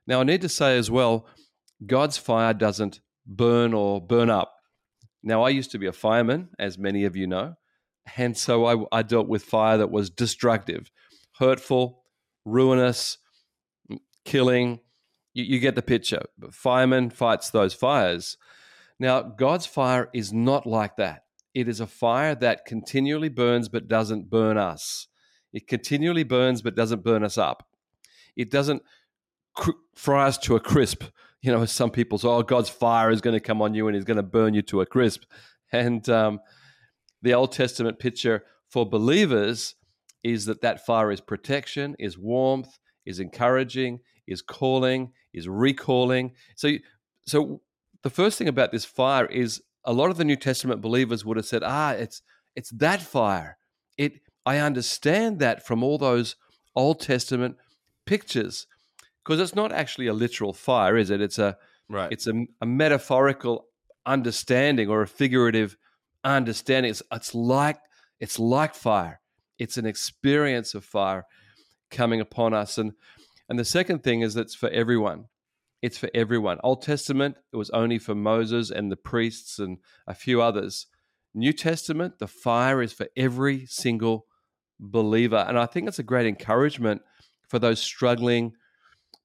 Now, 0.07 0.21
I 0.21 0.25
need 0.25 0.43
to 0.43 0.49
say 0.49 0.77
as 0.79 0.91
well, 0.91 1.27
God's 1.87 2.17
fire 2.17 2.55
doesn't 2.55 3.01
burn 3.27 3.75
or 3.75 4.01
burn 4.01 4.31
up. 4.31 4.55
Now, 5.23 5.43
I 5.43 5.51
used 5.51 5.71
to 5.73 5.79
be 5.79 5.87
a 5.87 5.93
fireman, 5.93 6.51
as 6.59 6.79
many 6.79 7.05
of 7.05 7.17
you 7.17 7.27
know, 7.27 7.57
and 8.17 8.37
so 8.37 8.65
I, 8.65 8.99
I 8.99 9.03
dealt 9.03 9.29
with 9.29 9.43
fire 9.43 9.79
that 9.79 9.91
was 9.91 10.11
destructive, 10.11 10.91
hurtful, 11.39 12.05
ruinous, 12.45 13.19
killing. 14.25 14.81
You, 15.39 15.45
you 15.45 15.59
get 15.61 15.75
the 15.75 15.83
picture. 15.83 16.23
Fireman 16.51 17.11
fights 17.11 17.51
those 17.51 17.75
fires. 17.75 18.37
Now, 18.99 19.23
God's 19.23 19.67
fire 19.67 20.09
is 20.13 20.33
not 20.33 20.67
like 20.67 20.97
that. 20.97 21.25
It 21.55 21.69
is 21.69 21.81
a 21.81 21.87
fire 21.87 22.35
that 22.37 22.67
continually 22.67 23.29
burns 23.29 23.69
but 23.69 23.89
doesn't 23.89 24.29
burn 24.31 24.59
us. 24.59 25.09
It 25.53 25.67
continually 25.67 26.25
burns 26.25 26.63
but 26.63 26.75
doesn't 26.75 27.05
burn 27.05 27.25
us 27.25 27.39
up. 27.39 27.67
It 28.37 28.51
doesn't 28.51 28.83
cr- 29.55 29.71
fry 29.95 30.27
us 30.27 30.39
to 30.39 30.57
a 30.57 30.61
crisp 30.61 31.05
you 31.43 31.53
know, 31.53 31.65
some 31.67 31.91
people 31.91 32.19
say, 32.19 32.29
oh, 32.29 32.43
God's 32.43 32.69
fire 32.69 33.11
is 33.11 33.21
going 33.21 33.35
to 33.35 33.41
come 33.41 33.63
on 33.63 33.75
you 33.75 33.87
and 33.87 33.95
he's 33.95 34.05
going 34.05 34.17
to 34.17 34.23
burn 34.23 34.55
you 34.55 34.63
to 34.63 34.81
a 34.81 34.87
crisp. 34.87 35.23
And 35.73 36.09
um, 36.09 36.41
the 37.23 37.35
Old 37.35 37.53
Testament 37.53 37.99
picture 37.99 38.45
for 38.69 38.89
believers 38.89 39.75
is 40.25 40.47
that 40.47 40.63
that 40.63 40.85
fire 40.85 41.13
is 41.13 41.21
protection, 41.21 41.95
is 41.99 42.19
warmth, 42.19 42.79
is 43.07 43.21
encouraging, 43.21 44.01
is 44.29 44.43
calling, 44.43 45.13
is 45.33 45.49
recalling. 45.49 46.33
So, 46.57 46.73
so 47.27 47.61
the 48.03 48.11
first 48.11 48.39
thing 48.39 48.49
about 48.49 48.73
this 48.73 48.85
fire 48.85 49.27
is 49.27 49.63
a 49.85 49.93
lot 49.93 50.11
of 50.11 50.17
the 50.17 50.25
New 50.25 50.37
Testament 50.37 50.81
believers 50.81 51.25
would 51.25 51.37
have 51.37 51.47
said, 51.47 51.63
ah, 51.65 51.93
it's 51.93 52.23
it's 52.55 52.71
that 52.71 53.01
fire. 53.01 53.59
It 53.97 54.21
I 54.45 54.59
understand 54.59 55.39
that 55.41 55.67
from 55.67 55.83
all 55.83 55.99
those 55.99 56.37
Old 56.75 57.01
Testament 57.01 57.57
pictures 58.07 58.67
because 59.25 59.41
it's 59.41 59.55
not 59.55 59.73
actually 59.73 60.07
a 60.07 60.15
literal 60.15 60.55
fire, 60.55 60.97
is 60.97 61.11
it? 61.11 61.21
It's 61.21 61.39
a 61.39 61.57
right. 61.89 62.11
It's 62.11 62.27
a, 62.27 62.45
a 62.61 62.67
metaphorical 62.67 63.67
understanding 64.07 64.89
or 64.89 65.03
a 65.03 65.07
figurative 65.07 65.77
understanding. 66.25 66.91
It's, 66.91 67.03
it's 67.13 67.35
like 67.35 67.79
it's 68.21 68.39
like 68.39 68.75
fire. 68.75 69.21
It's 69.59 69.77
an 69.77 69.87
experience 69.87 70.75
of 70.75 70.85
fire 70.85 71.27
coming 71.91 72.21
upon 72.21 72.55
us, 72.55 72.79
and 72.79 72.93
and 73.49 73.59
the 73.59 73.65
second 73.65 74.03
thing 74.03 74.21
is 74.21 74.35
that's 74.35 74.55
for 74.55 74.69
everyone. 74.71 75.27
It's 75.81 75.99
for 75.99 76.11
everyone. 76.13 76.59
Old 76.65 76.83
Testament, 76.83 77.37
it 77.53 77.57
was 77.57 77.71
only 77.71 77.99
for 77.99 78.15
Moses 78.15 78.71
and 78.71 78.91
the 78.91 78.97
priests 78.97 79.59
and 79.59 79.79
a 80.07 80.15
few 80.15 80.43
others. 80.43 80.87
New 81.35 81.53
Testament, 81.53 82.19
the 82.19 82.27
fire 82.27 82.83
is 82.83 82.93
for 82.93 83.07
every 83.17 83.65
single 83.67 84.27
believer. 84.81 85.45
And 85.49 85.59
I 85.59 85.67
think 85.67 85.87
it's 85.87 86.01
a 86.01 86.05
great 86.05 86.27
encouragement 86.27 87.03
for 87.49 87.59
those 87.59 87.81
struggling 87.81 88.55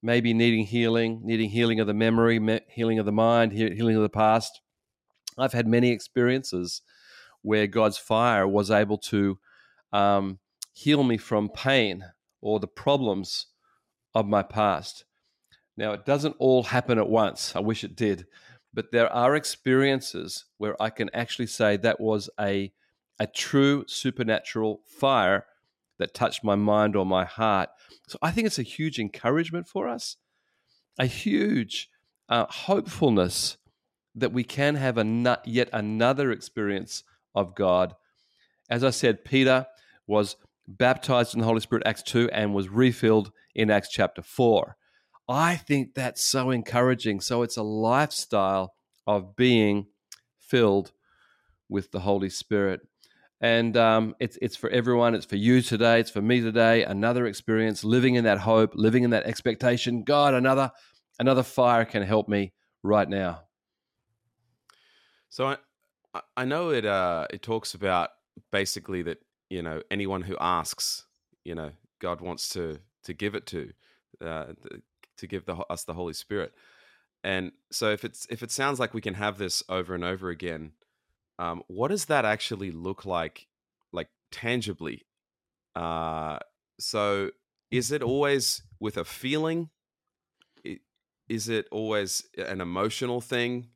maybe 0.04 0.34
needing 0.34 0.66
healing, 0.66 1.22
needing 1.24 1.48
healing 1.48 1.80
of 1.80 1.86
the 1.86 1.94
memory, 1.94 2.38
healing 2.68 2.98
of 2.98 3.06
the 3.06 3.12
mind, 3.12 3.52
healing 3.52 3.96
of 3.96 4.02
the 4.02 4.08
past. 4.10 4.60
I've 5.38 5.54
had 5.54 5.66
many 5.66 5.90
experiences 5.90 6.82
where 7.40 7.66
God's 7.66 7.96
fire 7.96 8.46
was 8.46 8.70
able 8.70 8.98
to 8.98 9.38
um, 9.94 10.40
heal 10.74 11.02
me 11.02 11.16
from 11.16 11.48
pain 11.48 12.04
or 12.42 12.60
the 12.60 12.68
problems 12.68 13.46
of 14.14 14.26
my 14.26 14.42
past. 14.42 15.04
Now, 15.76 15.92
it 15.92 16.04
doesn't 16.04 16.36
all 16.38 16.64
happen 16.64 16.98
at 16.98 17.08
once. 17.08 17.54
I 17.56 17.60
wish 17.60 17.82
it 17.84 17.96
did. 17.96 18.26
But 18.72 18.92
there 18.92 19.12
are 19.12 19.36
experiences 19.36 20.44
where 20.58 20.80
I 20.82 20.90
can 20.90 21.10
actually 21.14 21.46
say 21.46 21.76
that 21.76 22.00
was 22.00 22.30
a, 22.40 22.72
a 23.18 23.26
true 23.26 23.84
supernatural 23.86 24.80
fire 24.84 25.46
that 25.98 26.14
touched 26.14 26.42
my 26.42 26.56
mind 26.56 26.96
or 26.96 27.06
my 27.06 27.24
heart 27.24 27.70
so 28.06 28.18
I 28.22 28.30
think 28.30 28.46
it's 28.46 28.58
a 28.58 28.62
huge 28.62 28.98
encouragement 28.98 29.66
for 29.66 29.88
us, 29.88 30.16
a 30.98 31.06
huge 31.06 31.90
uh, 32.28 32.46
hopefulness 32.46 33.56
that 34.14 34.32
we 34.32 34.44
can 34.44 34.76
have 34.76 34.98
a 34.98 35.40
yet 35.44 35.68
another 35.72 36.30
experience 36.30 37.02
of 37.34 37.54
God. 37.54 37.94
As 38.70 38.84
I 38.84 38.90
said, 38.90 39.24
Peter 39.24 39.66
was 40.06 40.36
baptized 40.66 41.34
in 41.34 41.40
the 41.40 41.46
Holy 41.46 41.60
Spirit, 41.60 41.86
Acts 41.86 42.02
2, 42.02 42.30
and 42.30 42.54
was 42.54 42.68
refilled 42.68 43.32
in 43.54 43.70
Acts 43.70 43.90
chapter 43.90 44.22
4. 44.22 44.76
I 45.28 45.56
think 45.56 45.94
that's 45.94 46.24
so 46.24 46.50
encouraging. 46.50 47.20
So 47.20 47.42
it's 47.42 47.56
a 47.56 47.62
lifestyle 47.62 48.74
of 49.06 49.36
being 49.36 49.86
filled 50.38 50.92
with 51.68 51.90
the 51.90 52.00
Holy 52.00 52.30
Spirit 52.30 52.80
and 53.44 53.76
um, 53.76 54.14
it's 54.20 54.38
it's 54.40 54.56
for 54.56 54.70
everyone. 54.70 55.14
It's 55.14 55.26
for 55.26 55.36
you 55.36 55.60
today. 55.60 56.00
It's 56.00 56.10
for 56.10 56.22
me 56.22 56.40
today. 56.40 56.82
Another 56.82 57.26
experience, 57.26 57.84
living 57.84 58.14
in 58.14 58.24
that 58.24 58.38
hope, 58.38 58.72
living 58.74 59.04
in 59.04 59.10
that 59.10 59.24
expectation. 59.24 60.02
God, 60.02 60.32
another 60.32 60.70
another 61.18 61.42
fire 61.42 61.84
can 61.84 62.02
help 62.02 62.26
me 62.26 62.54
right 62.82 63.06
now. 63.06 63.42
So 65.28 65.46
I 66.14 66.20
I 66.34 66.46
know 66.46 66.70
it 66.70 66.86
uh 66.86 67.26
it 67.28 67.42
talks 67.42 67.74
about 67.74 68.10
basically 68.50 69.02
that 69.02 69.18
you 69.54 69.62
know 69.62 69.80
anyone 69.88 70.22
who 70.22 70.36
asks, 70.40 71.06
you 71.44 71.54
know, 71.54 71.70
God 72.00 72.20
wants 72.20 72.48
to 72.50 72.80
to 73.04 73.12
give 73.14 73.36
it 73.36 73.46
to, 73.46 73.70
uh, 74.20 74.46
to 75.18 75.26
give 75.26 75.44
the, 75.44 75.54
us 75.70 75.84
the 75.84 75.94
Holy 75.94 76.14
Spirit. 76.14 76.52
And 77.22 77.52
so 77.70 77.90
if 77.90 78.04
it's 78.04 78.26
if 78.30 78.42
it 78.42 78.50
sounds 78.50 78.80
like 78.80 78.92
we 78.92 79.00
can 79.00 79.14
have 79.14 79.38
this 79.38 79.62
over 79.68 79.94
and 79.94 80.02
over 80.02 80.28
again, 80.28 80.72
um, 81.38 81.62
what 81.68 81.88
does 81.88 82.06
that 82.06 82.24
actually 82.24 82.72
look 82.72 83.04
like 83.04 83.46
like 83.92 84.08
tangibly? 84.32 85.06
Uh, 85.76 86.38
so 86.80 87.30
is 87.70 87.92
it 87.92 88.02
always 88.02 88.62
with 88.80 88.96
a 88.96 89.04
feeling? 89.04 89.70
Is 91.28 91.48
it 91.48 91.66
always 91.70 92.24
an 92.36 92.60
emotional 92.60 93.20
thing? 93.20 93.68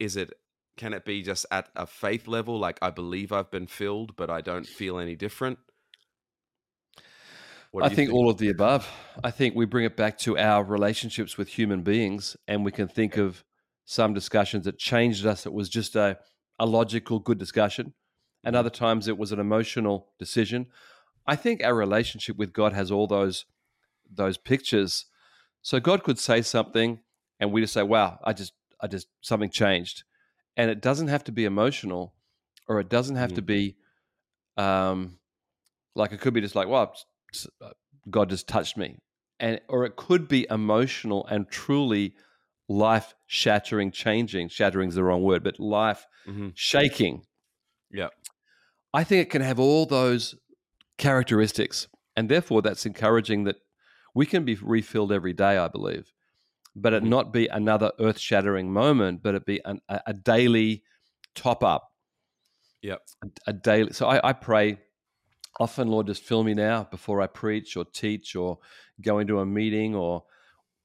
Is 0.00 0.16
it 0.16 0.32
can 0.76 0.92
it 0.92 1.04
be 1.04 1.22
just 1.22 1.46
at 1.50 1.68
a 1.76 1.86
faith 1.86 2.26
level 2.26 2.58
like 2.58 2.78
i 2.82 2.90
believe 2.90 3.32
i've 3.32 3.50
been 3.50 3.66
filled 3.66 4.16
but 4.16 4.30
i 4.30 4.40
don't 4.40 4.66
feel 4.66 4.98
any 4.98 5.16
different 5.16 5.58
I 7.82 7.88
think, 7.88 7.96
think, 7.96 8.12
all 8.12 8.30
of 8.30 8.38
the 8.38 8.50
above. 8.50 8.88
I 9.24 9.32
think 9.32 9.56
we 9.56 9.64
bring 9.64 9.84
it 9.84 9.96
back 9.96 10.16
to 10.18 10.38
our 10.38 10.62
relationships 10.62 11.36
with 11.36 11.48
human 11.48 11.82
beings, 11.82 12.36
and 12.46 12.64
we 12.64 12.70
can 12.70 12.86
think 12.86 13.16
of 13.16 13.42
some 13.84 14.14
discussions 14.14 14.64
that 14.64 14.78
changed 14.78 15.26
us. 15.26 15.46
It 15.46 15.52
was 15.52 15.68
just 15.68 15.96
a, 15.96 16.18
a 16.58 16.66
logical, 16.66 17.18
good 17.18 17.38
discussion. 17.38 17.94
And 18.44 18.54
mm-hmm. 18.54 18.60
other 18.60 18.70
times 18.70 19.08
it 19.08 19.18
was 19.18 19.32
an 19.32 19.40
emotional 19.40 20.12
decision. 20.18 20.66
I 21.26 21.36
think 21.36 21.62
our 21.62 21.74
relationship 21.74 22.36
with 22.36 22.52
God 22.52 22.72
has 22.72 22.90
all 22.90 23.06
those 23.06 23.46
those 24.10 24.36
pictures. 24.36 25.06
So 25.62 25.80
God 25.80 26.04
could 26.04 26.18
say 26.18 26.42
something 26.42 27.00
and 27.40 27.52
we 27.52 27.62
just 27.62 27.72
say, 27.72 27.82
Wow, 27.82 28.18
I 28.22 28.34
just 28.34 28.52
I 28.80 28.86
just 28.86 29.08
something 29.22 29.50
changed. 29.50 30.04
And 30.56 30.70
it 30.70 30.80
doesn't 30.80 31.08
have 31.08 31.24
to 31.24 31.32
be 31.32 31.44
emotional 31.44 32.14
or 32.68 32.80
it 32.80 32.88
doesn't 32.88 33.16
have 33.16 33.30
mm-hmm. 33.30 33.36
to 33.36 33.42
be 33.42 33.76
um 34.56 35.18
like 35.94 36.12
it 36.12 36.20
could 36.20 36.34
be 36.34 36.40
just 36.40 36.54
like, 36.54 36.68
well, 36.68 36.94
uh, 37.60 37.70
God 38.10 38.30
just 38.30 38.48
touched 38.48 38.76
me. 38.76 38.98
And 39.40 39.60
or 39.68 39.84
it 39.84 39.96
could 39.96 40.28
be 40.28 40.46
emotional 40.50 41.26
and 41.26 41.48
truly 41.48 42.14
life 42.68 43.14
shattering, 43.26 43.90
changing. 43.90 44.48
Shattering 44.48 44.88
is 44.88 44.94
the 44.94 45.04
wrong 45.04 45.22
word, 45.22 45.44
but 45.44 45.58
life 45.60 46.06
mm-hmm. 46.26 46.48
shaking. 46.54 47.24
Yeah. 47.90 48.08
I 48.92 49.04
think 49.04 49.22
it 49.22 49.30
can 49.30 49.42
have 49.42 49.58
all 49.58 49.86
those 49.86 50.36
characteristics. 50.98 51.88
And 52.16 52.28
therefore, 52.28 52.62
that's 52.62 52.86
encouraging 52.86 53.44
that 53.44 53.56
we 54.14 54.24
can 54.26 54.44
be 54.44 54.54
refilled 54.54 55.12
every 55.12 55.32
day, 55.32 55.58
I 55.58 55.68
believe. 55.68 56.12
But 56.76 56.92
it 56.92 57.02
Mhm. 57.02 57.08
not 57.08 57.32
be 57.32 57.46
another 57.48 57.92
earth 58.00 58.18
shattering 58.18 58.72
moment, 58.72 59.22
but 59.22 59.34
it 59.34 59.44
be 59.46 59.60
an, 59.64 59.80
a, 59.88 60.00
a 60.08 60.12
daily 60.14 60.82
top 61.34 61.62
up, 61.64 61.92
Yep. 62.82 63.02
a, 63.22 63.28
a 63.48 63.52
daily. 63.52 63.92
So 63.92 64.06
I, 64.08 64.28
I 64.30 64.32
pray 64.32 64.78
often, 65.60 65.88
Lord, 65.88 66.06
just 66.08 66.22
fill 66.22 66.42
me 66.44 66.54
now 66.54 66.84
before 66.84 67.20
I 67.20 67.26
preach 67.26 67.76
or 67.76 67.84
teach 67.84 68.34
or 68.36 68.58
go 69.00 69.18
into 69.20 69.38
a 69.40 69.46
meeting 69.46 69.94
or 69.94 70.24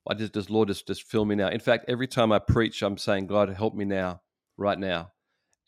I 0.08 0.14
just, 0.16 0.34
just 0.34 0.50
Lord, 0.50 0.70
just, 0.70 0.88
just 0.88 1.04
fill 1.04 1.26
me 1.26 1.36
now. 1.36 1.50
In 1.50 1.60
fact, 1.60 1.86
every 1.88 2.08
time 2.08 2.32
I 2.32 2.40
preach, 2.40 2.82
I'm 2.82 2.98
saying, 2.98 3.28
God, 3.28 3.50
help 3.50 3.76
me 3.76 3.86
now, 3.86 4.22
right 4.58 4.78
now, 4.80 5.12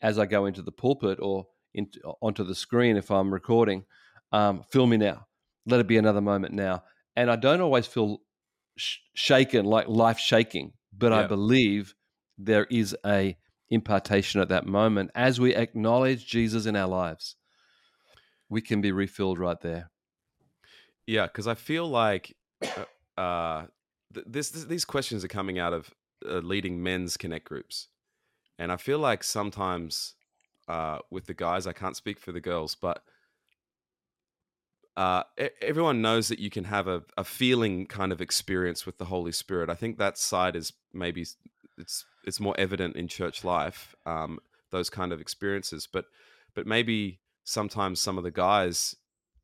as 0.00 0.18
I 0.18 0.26
go 0.26 0.46
into 0.46 0.62
the 0.62 0.72
pulpit 0.72 1.18
or 1.20 1.46
into, 1.74 2.00
onto 2.20 2.42
the 2.44 2.54
screen 2.54 2.96
if 2.96 3.10
I'm 3.10 3.32
recording. 3.32 3.84
Um, 4.32 4.64
fill 4.70 4.86
me 4.86 4.96
now. 4.96 5.26
Let 5.66 5.80
it 5.80 5.86
be 5.86 5.96
another 5.96 6.20
moment 6.20 6.54
now. 6.54 6.82
And 7.14 7.30
I 7.30 7.36
don't 7.36 7.60
always 7.60 7.86
feel 7.86 8.18
sh- 8.76 8.98
shaken, 9.14 9.64
like 9.64 9.88
life 9.88 10.18
shaking, 10.18 10.72
but 10.96 11.12
I 11.12 11.26
believe 11.26 11.94
there 12.38 12.66
is 12.70 12.96
a 13.04 13.36
impartation 13.70 14.40
at 14.40 14.48
that 14.48 14.66
moment 14.66 15.10
as 15.14 15.40
we 15.40 15.54
acknowledge 15.54 16.26
Jesus 16.26 16.66
in 16.66 16.76
our 16.76 16.88
lives. 16.88 17.36
We 18.48 18.60
can 18.60 18.80
be 18.80 18.92
refilled 18.92 19.38
right 19.38 19.60
there. 19.60 19.90
Yeah, 21.06 21.26
because 21.26 21.46
I 21.46 21.54
feel 21.54 21.88
like 21.88 22.36
uh, 22.62 23.20
uh, 23.20 23.66
th- 24.12 24.26
this, 24.28 24.50
this 24.50 24.64
these 24.64 24.84
questions 24.84 25.24
are 25.24 25.28
coming 25.28 25.58
out 25.58 25.72
of 25.72 25.90
uh, 26.28 26.38
leading 26.38 26.82
men's 26.82 27.16
connect 27.16 27.46
groups, 27.46 27.88
and 28.58 28.70
I 28.70 28.76
feel 28.76 28.98
like 28.98 29.24
sometimes 29.24 30.14
uh, 30.68 30.98
with 31.10 31.26
the 31.26 31.34
guys, 31.34 31.66
I 31.66 31.72
can't 31.72 31.96
speak 31.96 32.20
for 32.20 32.32
the 32.32 32.40
girls, 32.40 32.74
but 32.74 33.02
uh, 34.96 35.22
everyone 35.60 36.02
knows 36.02 36.28
that 36.28 36.38
you 36.38 36.50
can 36.50 36.64
have 36.64 36.86
a, 36.86 37.02
a 37.16 37.24
feeling 37.24 37.86
kind 37.86 38.12
of 38.12 38.20
experience 38.20 38.84
with 38.84 38.98
the 38.98 39.06
Holy 39.06 39.32
Spirit. 39.32 39.70
I 39.70 39.74
think 39.74 39.98
that 39.98 40.18
side 40.18 40.54
is 40.56 40.72
maybe 40.92 41.24
it's 41.78 42.04
it's 42.24 42.40
more 42.40 42.54
evident 42.58 42.96
in 42.96 43.08
church 43.08 43.42
life, 43.44 43.94
um, 44.06 44.38
those 44.70 44.90
kind 44.90 45.12
of 45.12 45.20
experiences, 45.20 45.88
but 45.90 46.04
but 46.54 46.66
maybe 46.66 47.20
sometimes 47.44 48.00
some 48.00 48.18
of 48.18 48.24
the 48.24 48.30
guys, 48.30 48.94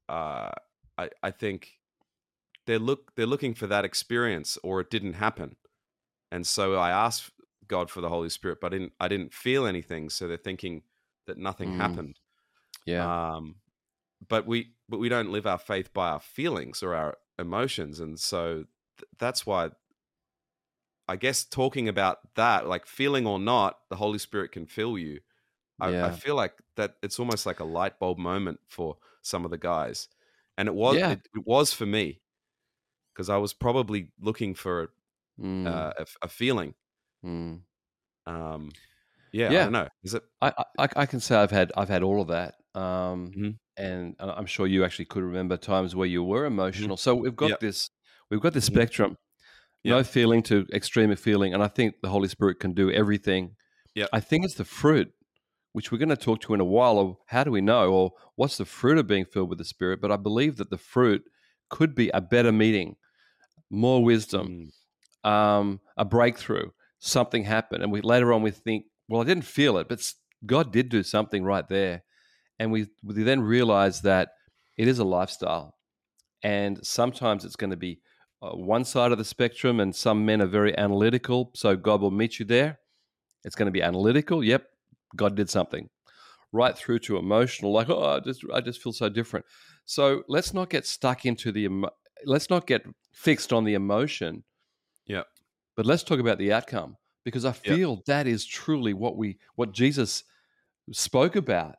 uh, 0.09 0.50
I 0.99 1.09
I 1.23 1.31
think 1.31 1.78
they're 2.67 2.78
look 2.78 3.14
they're 3.17 3.26
looking 3.26 3.55
for 3.55 3.67
that 3.67 3.85
experience 3.85 4.59
or 4.62 4.81
it 4.81 4.90
didn't 4.90 5.14
happen, 5.14 5.57
and 6.31 6.47
so 6.47 6.75
I 6.75 6.90
asked 6.90 7.31
God 7.67 7.90
for 7.90 8.02
the 8.02 8.11
Holy 8.11 8.28
Spirit, 8.28 8.59
but 8.61 8.75
I 8.75 8.78
didn't 8.78 8.93
I 9.00 9.09
didn't 9.09 9.33
feel 9.33 9.67
anything, 9.67 10.11
so 10.11 10.28
they're 10.28 10.37
thinking 10.37 10.83
that 11.26 11.38
nothing 11.38 11.73
Mm. 11.73 11.76
happened. 11.78 12.19
Yeah. 12.87 13.05
Um, 13.37 13.57
but 14.27 14.47
we 14.47 14.75
but 14.89 14.99
we 14.99 15.09
don't 15.09 15.31
live 15.31 15.47
our 15.47 15.59
faith 15.59 15.93
by 15.93 16.11
our 16.11 16.21
feelings 16.21 16.83
or 16.83 16.95
our 16.95 17.19
emotions, 17.39 18.01
and 18.01 18.19
so 18.19 18.65
th- 18.99 19.09
that's 19.19 19.47
why 19.47 19.71
I 21.09 21.17
guess 21.17 21.45
talking 21.45 21.89
about 21.89 22.35
that, 22.35 22.67
like 22.67 22.87
feeling 22.87 23.27
or 23.27 23.39
not, 23.39 23.79
the 23.89 23.97
Holy 23.97 24.19
Spirit 24.19 24.53
can 24.53 24.67
fill 24.67 24.99
you. 24.99 25.21
I, 25.81 25.95
I 26.03 26.11
feel 26.11 26.37
like 26.37 26.55
that 26.77 26.97
it's 27.03 27.19
almost 27.21 27.47
like 27.47 27.61
a 27.61 27.65
light 27.65 27.99
bulb 27.99 28.19
moment 28.19 28.61
for 28.69 28.99
some 29.23 29.45
of 29.45 29.51
the 29.51 29.59
guys, 29.59 30.09
and 30.59 30.69
it 30.69 30.75
was 30.75 30.99
Yeah. 30.99 31.11
it, 31.11 31.21
it 31.35 31.47
was 31.47 31.73
for 31.73 31.87
me 31.87 32.23
because 33.15 33.31
I 33.31 33.39
was 33.39 33.55
probably 33.55 34.13
looking 34.21 34.55
for 34.55 34.93
Mm, 35.39 35.67
uh, 35.67 35.93
a, 35.99 36.07
a 36.23 36.29
feeling. 36.29 36.75
mm. 37.25 37.63
Um, 38.27 38.71
yeah, 39.33 39.57
I 39.57 39.61
Yeah. 39.61 39.63
don't 39.63 39.73
know. 39.73 39.89
Is 40.03 40.15
it? 40.15 40.25
I, 40.43 40.53
I 40.79 40.89
I 40.97 41.07
can 41.07 41.21
say 41.21 41.37
I've 41.37 41.51
had 41.51 41.73
I've 41.77 41.89
had 41.89 42.03
all 42.03 42.21
of 42.23 42.29
that, 42.29 42.57
um, 42.81 43.37
Mhm. 43.37 43.59
And 43.79 44.17
I- 44.19 44.33
I'm 44.33 44.47
sure 44.47 44.67
you 44.67 44.85
actually 44.85 45.07
could 45.07 45.23
remember 45.23 45.57
times 45.57 45.95
where 45.95 46.07
you 46.07 46.23
were 46.23 46.45
emotional. 46.45 46.97
So 46.97 47.15
we've 47.15 47.37
got 47.37 47.51
Yep. 47.51 47.61
this 47.61 47.91
we've 48.31 48.41
got 48.41 48.53
this 48.53 48.69
Mhm. 48.69 48.73
spectrum, 48.75 49.17
no 49.85 50.05
feeling 50.05 50.43
to 50.45 50.67
extreme 50.73 51.15
feeling, 51.17 51.55
and 51.55 51.63
I 51.63 51.69
think 51.69 51.95
the 52.03 52.11
Holy 52.11 52.29
Spirit 52.29 52.61
can 52.61 52.75
do 52.75 52.91
everything. 52.91 53.57
Yeah, 53.95 54.07
I 54.13 54.21
think 54.21 54.45
it's 54.45 54.57
the 54.57 54.65
fruit, 54.67 55.11
which 55.73 55.91
we're 55.91 55.99
going 55.99 56.09
to 56.11 56.17
talk 56.17 56.41
to 56.43 56.55
in 56.55 56.61
a 56.61 56.65
while. 56.65 56.99
Of 56.99 57.17
how 57.29 57.45
do 57.45 57.51
we 57.51 57.61
know, 57.62 57.91
or 57.93 58.12
what's 58.37 58.59
the 58.59 58.64
fruit 58.67 58.99
of 58.99 59.07
being 59.07 59.25
filled 59.25 59.49
with 59.49 59.59
the 59.59 59.64
Spirit? 59.64 60.01
But 60.01 60.12
I 60.12 60.17
believe 60.17 60.57
that 60.57 60.69
the 60.71 60.79
fruit 60.79 61.23
could 61.71 61.95
be 61.95 62.11
a 62.11 62.21
better 62.21 62.53
meeting, 62.53 62.97
more 63.71 64.03
wisdom, 64.05 64.71
Mm, 65.25 65.31
um, 65.31 65.81
a 65.97 66.05
breakthrough, 66.05 66.71
something 66.99 67.45
happened, 67.45 67.83
and 67.83 67.93
we 67.93 68.01
later 68.01 68.33
on 68.33 68.43
we 68.43 68.51
think, 68.51 68.87
well, 69.09 69.23
I 69.23 69.25
didn't 69.25 69.45
feel 69.45 69.79
it, 69.79 69.88
but 69.88 70.12
God 70.45 70.73
did 70.73 70.88
do 70.91 71.03
something 71.03 71.45
right 71.45 71.67
there, 71.69 72.03
and 72.59 72.73
we 72.73 72.88
we 73.03 73.23
then 73.23 73.40
realize 73.40 74.01
that 74.03 74.31
it 74.77 74.88
is 74.88 74.99
a 74.99 75.05
lifestyle, 75.05 75.75
and 76.42 76.85
sometimes 76.87 77.44
it's 77.44 77.57
going 77.57 77.71
to 77.71 77.77
be 77.77 78.01
uh, 78.42 78.51
one 78.51 78.85
side 78.85 79.12
of 79.12 79.18
the 79.18 79.25
spectrum, 79.25 79.81
and 79.81 79.94
some 79.94 80.25
men 80.25 80.40
are 80.42 80.47
very 80.47 80.77
analytical, 80.79 81.51
so 81.55 81.77
God 81.77 82.01
will 82.01 82.11
meet 82.11 82.38
you 82.38 82.44
there. 82.44 82.79
It's 83.44 83.57
going 83.57 83.66
to 83.66 83.73
be 83.73 83.83
analytical. 83.83 84.42
Yep, 84.44 84.66
God 85.16 85.37
did 85.37 85.51
something. 85.51 85.88
Right 86.53 86.77
through 86.77 87.01
to 87.01 87.18
emotional, 87.18 87.73
like 87.73 87.90
oh, 87.90 88.03
I 88.16 88.21
just 88.21 88.42
I 88.55 88.61
just 88.61 88.83
feel 88.83 88.92
so 88.92 89.09
different. 89.09 89.44
So 89.85 90.23
let's 90.29 90.55
not 90.55 90.71
get 90.71 90.87
stuck 90.87 91.27
into 91.27 91.53
the 91.53 91.64
emo- 91.64 91.90
let's 92.25 92.49
not 92.51 92.66
get 92.66 92.85
fixed 93.12 93.53
on 93.53 93.64
the 93.64 93.75
emotion 93.75 94.44
Yep. 95.07 95.27
but 95.77 95.87
let's 95.87 96.03
talk 96.03 96.21
about 96.21 96.38
the 96.38 96.53
outcome 96.53 96.97
because 97.25 97.44
I 97.44 97.53
feel 97.53 98.03
that 98.07 98.27
is 98.27 98.44
truly 98.47 98.92
what 98.94 99.16
we 99.16 99.38
what 99.57 99.73
Jesus 99.73 100.25
spoke 100.92 101.37
about. 101.37 101.77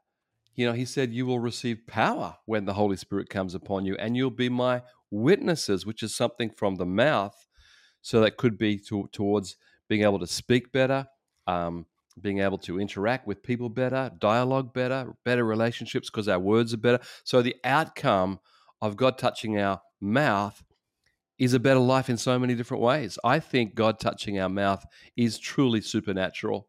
You 0.60 0.66
know, 0.66 0.74
he 0.74 0.84
said 0.84 1.14
you 1.14 1.26
will 1.26 1.40
receive 1.40 1.88
power 1.88 2.36
when 2.46 2.66
the 2.66 2.74
Holy 2.74 2.98
Spirit 2.98 3.30
comes 3.30 3.56
upon 3.56 3.86
you 3.86 3.96
and 3.96 4.18
you'll 4.18 4.30
be 4.30 4.50
my 4.50 4.82
witnesses, 5.10 5.86
which 5.86 6.04
is 6.04 6.14
something 6.14 6.50
from 6.50 6.76
the 6.76 6.86
mouth. 6.86 7.48
So 8.02 8.20
that 8.20 8.36
could 8.36 8.58
be 8.58 8.78
to, 8.90 9.08
towards 9.14 9.56
being 9.88 10.04
able 10.04 10.20
to 10.20 10.28
speak 10.28 10.74
better, 10.74 11.08
um, 11.48 11.86
being 12.20 12.40
able 12.40 12.58
to 12.58 12.78
interact 12.78 13.26
with 13.26 13.42
people 13.42 13.70
better, 13.70 14.12
dialogue 14.20 14.74
better, 14.74 15.16
better 15.24 15.46
relationships 15.46 16.10
because 16.10 16.28
our 16.28 16.40
words 16.40 16.74
are 16.74 16.78
better. 16.78 17.00
So 17.24 17.42
the 17.42 17.56
outcome 17.64 18.42
of 18.82 18.98
God 18.98 19.18
touching 19.18 19.58
our 19.62 19.80
mouth 20.02 20.62
is 21.38 21.54
a 21.54 21.60
better 21.62 21.80
life 21.80 22.10
in 22.10 22.18
so 22.18 22.38
many 22.38 22.54
different 22.54 22.84
ways. 22.84 23.18
I 23.24 23.40
think 23.40 23.76
God 23.76 23.98
touching 23.98 24.38
our 24.42 24.50
mouth 24.50 24.86
is 25.16 25.40
truly 25.40 25.80
supernatural. 25.80 26.68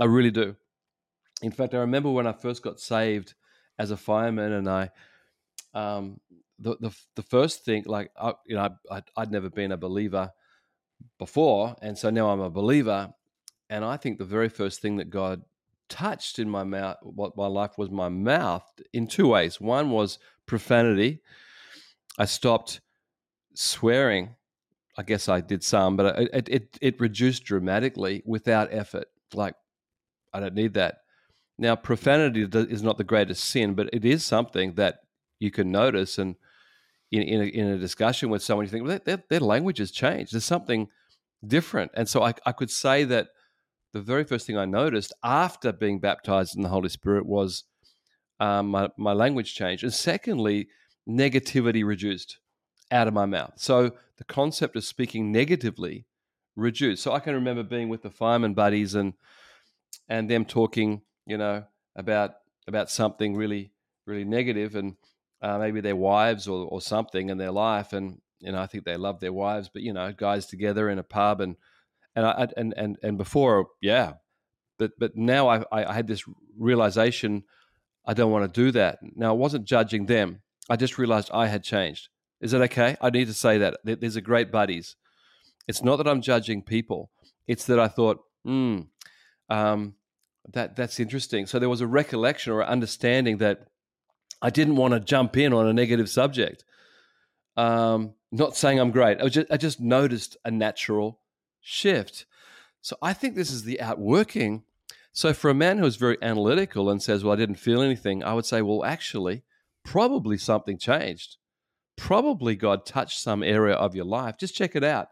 I 0.00 0.06
really 0.06 0.32
do. 0.32 0.56
In 1.42 1.52
fact, 1.52 1.74
I 1.74 1.78
remember 1.78 2.10
when 2.10 2.26
I 2.26 2.32
first 2.32 2.62
got 2.62 2.80
saved 2.80 3.34
as 3.78 3.90
a 3.90 3.96
fireman, 3.96 4.52
and 4.52 4.68
I, 4.68 4.90
um, 5.74 6.20
the 6.58 6.76
the, 6.80 6.90
the 7.14 7.22
first 7.22 7.64
thing, 7.64 7.84
like 7.86 8.10
I, 8.20 8.32
you 8.46 8.56
know, 8.56 8.68
I, 8.90 9.02
I'd 9.16 9.30
never 9.30 9.48
been 9.50 9.72
a 9.72 9.76
believer 9.76 10.32
before, 11.18 11.76
and 11.80 11.96
so 11.96 12.10
now 12.10 12.30
I'm 12.30 12.40
a 12.40 12.50
believer, 12.50 13.12
and 13.70 13.84
I 13.84 13.96
think 13.96 14.18
the 14.18 14.24
very 14.24 14.48
first 14.48 14.80
thing 14.80 14.96
that 14.96 15.10
God 15.10 15.42
touched 15.88 16.38
in 16.38 16.50
my 16.50 16.64
mouth, 16.64 16.96
what 17.02 17.36
my 17.36 17.46
life 17.46 17.78
was 17.78 17.90
my 17.90 18.08
mouth, 18.08 18.64
in 18.92 19.06
two 19.06 19.28
ways. 19.28 19.60
One 19.60 19.90
was 19.90 20.18
profanity. 20.46 21.22
I 22.18 22.24
stopped 22.24 22.80
swearing. 23.54 24.34
I 24.96 25.04
guess 25.04 25.28
I 25.28 25.40
did 25.40 25.62
some, 25.62 25.96
but 25.96 26.18
it, 26.18 26.48
it, 26.48 26.78
it 26.82 27.00
reduced 27.00 27.44
dramatically 27.44 28.22
without 28.26 28.72
effort. 28.72 29.06
Like, 29.32 29.54
I 30.34 30.40
don't 30.40 30.54
need 30.54 30.74
that. 30.74 31.02
Now, 31.58 31.74
profanity 31.74 32.46
is 32.52 32.82
not 32.82 32.98
the 32.98 33.04
greatest 33.04 33.44
sin, 33.44 33.74
but 33.74 33.90
it 33.92 34.04
is 34.04 34.24
something 34.24 34.74
that 34.74 35.00
you 35.40 35.50
can 35.50 35.72
notice. 35.72 36.16
And 36.18 36.36
in, 37.10 37.22
in, 37.22 37.40
a, 37.40 37.44
in 37.44 37.66
a 37.68 37.78
discussion 37.78 38.30
with 38.30 38.42
someone, 38.42 38.66
you 38.66 38.70
think, 38.70 38.86
well, 38.86 39.00
their, 39.04 39.22
their 39.28 39.40
language 39.40 39.78
has 39.78 39.90
changed. 39.90 40.32
There's 40.32 40.44
something 40.44 40.88
different. 41.44 41.90
And 41.94 42.08
so 42.08 42.22
I, 42.22 42.34
I 42.46 42.52
could 42.52 42.70
say 42.70 43.04
that 43.04 43.28
the 43.92 44.00
very 44.00 44.24
first 44.24 44.46
thing 44.46 44.56
I 44.56 44.66
noticed 44.66 45.12
after 45.24 45.72
being 45.72 45.98
baptized 45.98 46.56
in 46.56 46.62
the 46.62 46.68
Holy 46.68 46.88
Spirit 46.88 47.26
was 47.26 47.64
um, 48.38 48.68
my, 48.68 48.88
my 48.96 49.12
language 49.12 49.54
changed. 49.54 49.82
And 49.82 49.92
secondly, 49.92 50.68
negativity 51.08 51.84
reduced 51.84 52.38
out 52.90 53.08
of 53.08 53.14
my 53.14 53.26
mouth. 53.26 53.54
So 53.56 53.92
the 54.18 54.24
concept 54.24 54.76
of 54.76 54.84
speaking 54.84 55.32
negatively 55.32 56.06
reduced. 56.54 57.02
So 57.02 57.12
I 57.12 57.20
can 57.20 57.34
remember 57.34 57.62
being 57.62 57.88
with 57.88 58.02
the 58.02 58.10
fireman 58.10 58.54
buddies 58.54 58.94
and 58.94 59.14
and 60.08 60.30
them 60.30 60.44
talking, 60.44 61.02
you 61.28 61.36
know, 61.36 61.64
about 61.94 62.32
about 62.66 62.90
something 62.90 63.36
really 63.36 63.70
really 64.06 64.24
negative 64.24 64.74
and 64.74 64.96
uh, 65.42 65.58
maybe 65.58 65.80
their 65.80 65.94
wives 65.94 66.48
or, 66.48 66.66
or 66.66 66.80
something 66.80 67.28
in 67.28 67.38
their 67.38 67.52
life 67.52 67.92
and 67.92 68.20
you 68.40 68.50
know 68.50 68.60
I 68.60 68.66
think 68.66 68.84
they 68.84 68.96
love 68.96 69.20
their 69.20 69.32
wives, 69.32 69.70
but 69.72 69.82
you 69.82 69.92
know 69.92 70.12
guys 70.12 70.46
together 70.46 70.88
in 70.88 70.98
a 70.98 71.04
pub 71.04 71.40
and 71.40 71.56
and 72.16 72.26
I 72.26 72.48
and 72.56 72.74
and 72.76 72.98
and 73.02 73.18
before 73.18 73.68
yeah, 73.80 74.14
but 74.78 74.92
but 74.98 75.16
now 75.16 75.48
I 75.48 75.64
I 75.70 75.92
had 75.92 76.08
this 76.08 76.24
realization 76.58 77.44
I 78.06 78.14
don't 78.14 78.32
want 78.32 78.52
to 78.52 78.60
do 78.60 78.72
that. 78.72 78.98
Now 79.02 79.30
I 79.30 79.36
wasn't 79.36 79.66
judging 79.66 80.06
them. 80.06 80.40
I 80.70 80.76
just 80.76 80.96
realized 80.96 81.30
I 81.32 81.46
had 81.46 81.62
changed. 81.62 82.08
Is 82.40 82.54
it 82.54 82.60
okay? 82.62 82.96
I 83.02 83.10
need 83.10 83.26
to 83.26 83.34
say 83.34 83.58
that. 83.58 83.80
There's 83.84 84.16
a 84.16 84.22
great 84.22 84.50
buddies. 84.50 84.96
It's 85.66 85.82
not 85.82 85.96
that 85.96 86.08
I'm 86.08 86.22
judging 86.22 86.62
people. 86.62 87.10
It's 87.46 87.66
that 87.66 87.78
I 87.78 87.88
thought, 87.88 88.20
hmm, 88.44 88.80
um, 89.50 89.94
that 90.52 90.76
that's 90.76 90.98
interesting. 91.00 91.46
So 91.46 91.58
there 91.58 91.68
was 91.68 91.80
a 91.80 91.86
recollection 91.86 92.52
or 92.52 92.64
understanding 92.64 93.38
that 93.38 93.68
I 94.40 94.50
didn't 94.50 94.76
want 94.76 94.94
to 94.94 95.00
jump 95.00 95.36
in 95.36 95.52
on 95.52 95.66
a 95.66 95.72
negative 95.72 96.08
subject. 96.08 96.64
Um, 97.56 98.14
not 98.30 98.56
saying 98.56 98.78
I'm 98.78 98.90
great. 98.90 99.20
I 99.20 99.28
just 99.28 99.50
I 99.50 99.56
just 99.56 99.80
noticed 99.80 100.36
a 100.44 100.50
natural 100.50 101.20
shift. 101.60 102.26
So 102.80 102.96
I 103.02 103.12
think 103.12 103.34
this 103.34 103.50
is 103.50 103.64
the 103.64 103.80
outworking. 103.80 104.64
So 105.12 105.32
for 105.32 105.50
a 105.50 105.54
man 105.54 105.78
who's 105.78 105.96
very 105.96 106.16
analytical 106.22 106.88
and 106.88 107.02
says, 107.02 107.24
Well, 107.24 107.32
I 107.32 107.36
didn't 107.36 107.56
feel 107.56 107.82
anything, 107.82 108.22
I 108.22 108.34
would 108.34 108.46
say, 108.46 108.62
Well, 108.62 108.84
actually, 108.84 109.42
probably 109.84 110.38
something 110.38 110.78
changed. 110.78 111.36
Probably 111.96 112.54
God 112.54 112.86
touched 112.86 113.18
some 113.18 113.42
area 113.42 113.74
of 113.74 113.96
your 113.96 114.04
life. 114.04 114.38
Just 114.38 114.54
check 114.54 114.76
it 114.76 114.84
out. 114.84 115.08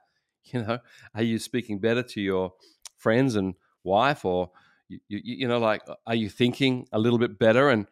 You 0.52 0.62
know, 0.62 0.78
are 1.12 1.24
you 1.24 1.40
speaking 1.40 1.80
better 1.80 2.04
to 2.04 2.20
your 2.20 2.52
friends 2.96 3.34
and 3.34 3.56
wife, 3.82 4.24
or 4.24 4.52
you, 4.88 5.00
you, 5.08 5.20
you 5.24 5.48
know, 5.48 5.58
like, 5.58 5.82
are 6.06 6.14
you 6.14 6.28
thinking 6.28 6.86
a 6.92 6.98
little 6.98 7.18
bit 7.18 7.38
better 7.38 7.68
and 7.68 7.86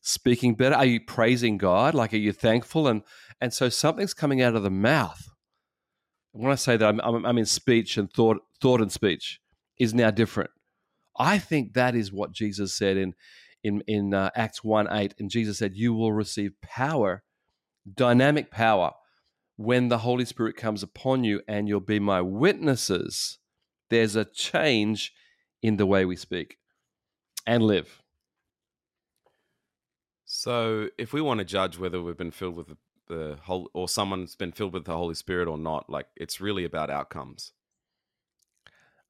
speaking 0.00 0.54
better? 0.54 0.74
Are 0.74 0.84
you 0.84 1.00
praising 1.00 1.58
God? 1.58 1.94
Like, 1.94 2.12
are 2.12 2.18
you 2.18 2.32
thankful? 2.32 2.88
And 2.88 3.02
and 3.40 3.52
so 3.52 3.68
something's 3.68 4.14
coming 4.14 4.42
out 4.42 4.54
of 4.54 4.62
the 4.62 4.70
mouth. 4.70 5.28
When 6.32 6.52
I 6.52 6.56
say 6.56 6.76
that, 6.76 6.88
I'm, 6.88 7.00
I'm, 7.00 7.24
I'm 7.24 7.38
in 7.38 7.46
speech 7.46 7.96
and 7.96 8.12
thought, 8.12 8.38
thought 8.60 8.80
and 8.80 8.92
speech 8.92 9.40
is 9.78 9.94
now 9.94 10.10
different. 10.10 10.50
I 11.18 11.38
think 11.38 11.74
that 11.74 11.94
is 11.94 12.12
what 12.12 12.32
Jesus 12.32 12.74
said 12.74 12.96
in 12.96 13.14
in 13.62 13.82
in 13.86 14.14
uh, 14.14 14.30
Acts 14.34 14.62
one 14.62 14.88
eight, 14.90 15.14
and 15.18 15.30
Jesus 15.30 15.58
said, 15.58 15.74
"You 15.74 15.94
will 15.94 16.12
receive 16.12 16.52
power, 16.62 17.22
dynamic 17.94 18.50
power." 18.50 18.92
when 19.58 19.88
the 19.88 19.98
Holy 19.98 20.24
Spirit 20.24 20.56
comes 20.56 20.84
upon 20.84 21.24
you 21.24 21.42
and 21.48 21.68
you'll 21.68 21.80
be 21.80 21.98
my 21.98 22.20
witnesses, 22.20 23.38
there's 23.90 24.14
a 24.14 24.24
change 24.24 25.12
in 25.62 25.76
the 25.76 25.86
way 25.86 26.04
we 26.04 26.16
speak 26.16 26.58
and 27.46 27.62
live. 27.62 28.02
So, 30.24 30.88
if 30.98 31.12
we 31.12 31.20
want 31.20 31.38
to 31.38 31.44
judge 31.44 31.78
whether 31.78 32.02
we've 32.02 32.16
been 32.16 32.30
filled 32.30 32.56
with 32.56 32.74
the 33.06 33.38
whole, 33.42 33.70
or 33.72 33.88
someone's 33.88 34.36
been 34.36 34.52
filled 34.52 34.74
with 34.74 34.84
the 34.84 34.94
Holy 34.94 35.14
Spirit 35.14 35.48
or 35.48 35.56
not, 35.56 35.88
like 35.88 36.06
it's 36.16 36.40
really 36.40 36.64
about 36.64 36.90
outcomes. 36.90 37.52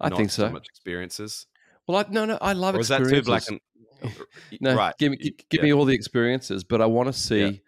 I 0.00 0.10
think 0.10 0.30
so. 0.30 0.46
so. 0.46 0.52
much 0.52 0.68
experiences. 0.68 1.46
Well, 1.88 1.98
I, 1.98 2.04
no, 2.08 2.24
no, 2.24 2.38
I 2.40 2.52
love 2.52 2.76
or 2.76 2.80
experiences. 2.80 3.18
Is 3.18 3.26
that 3.26 3.46
too 3.50 3.58
black 3.58 4.12
and 4.12 4.20
no, 4.60 4.76
right? 4.76 4.94
Give 4.98 5.10
me, 5.10 5.16
give 5.16 5.58
yeah. 5.58 5.62
me 5.62 5.72
all 5.72 5.84
the 5.84 5.94
experiences, 5.94 6.62
but 6.62 6.80
I 6.80 6.86
want 6.86 7.08
to 7.08 7.12
see 7.12 7.44
yeah. 7.44 7.58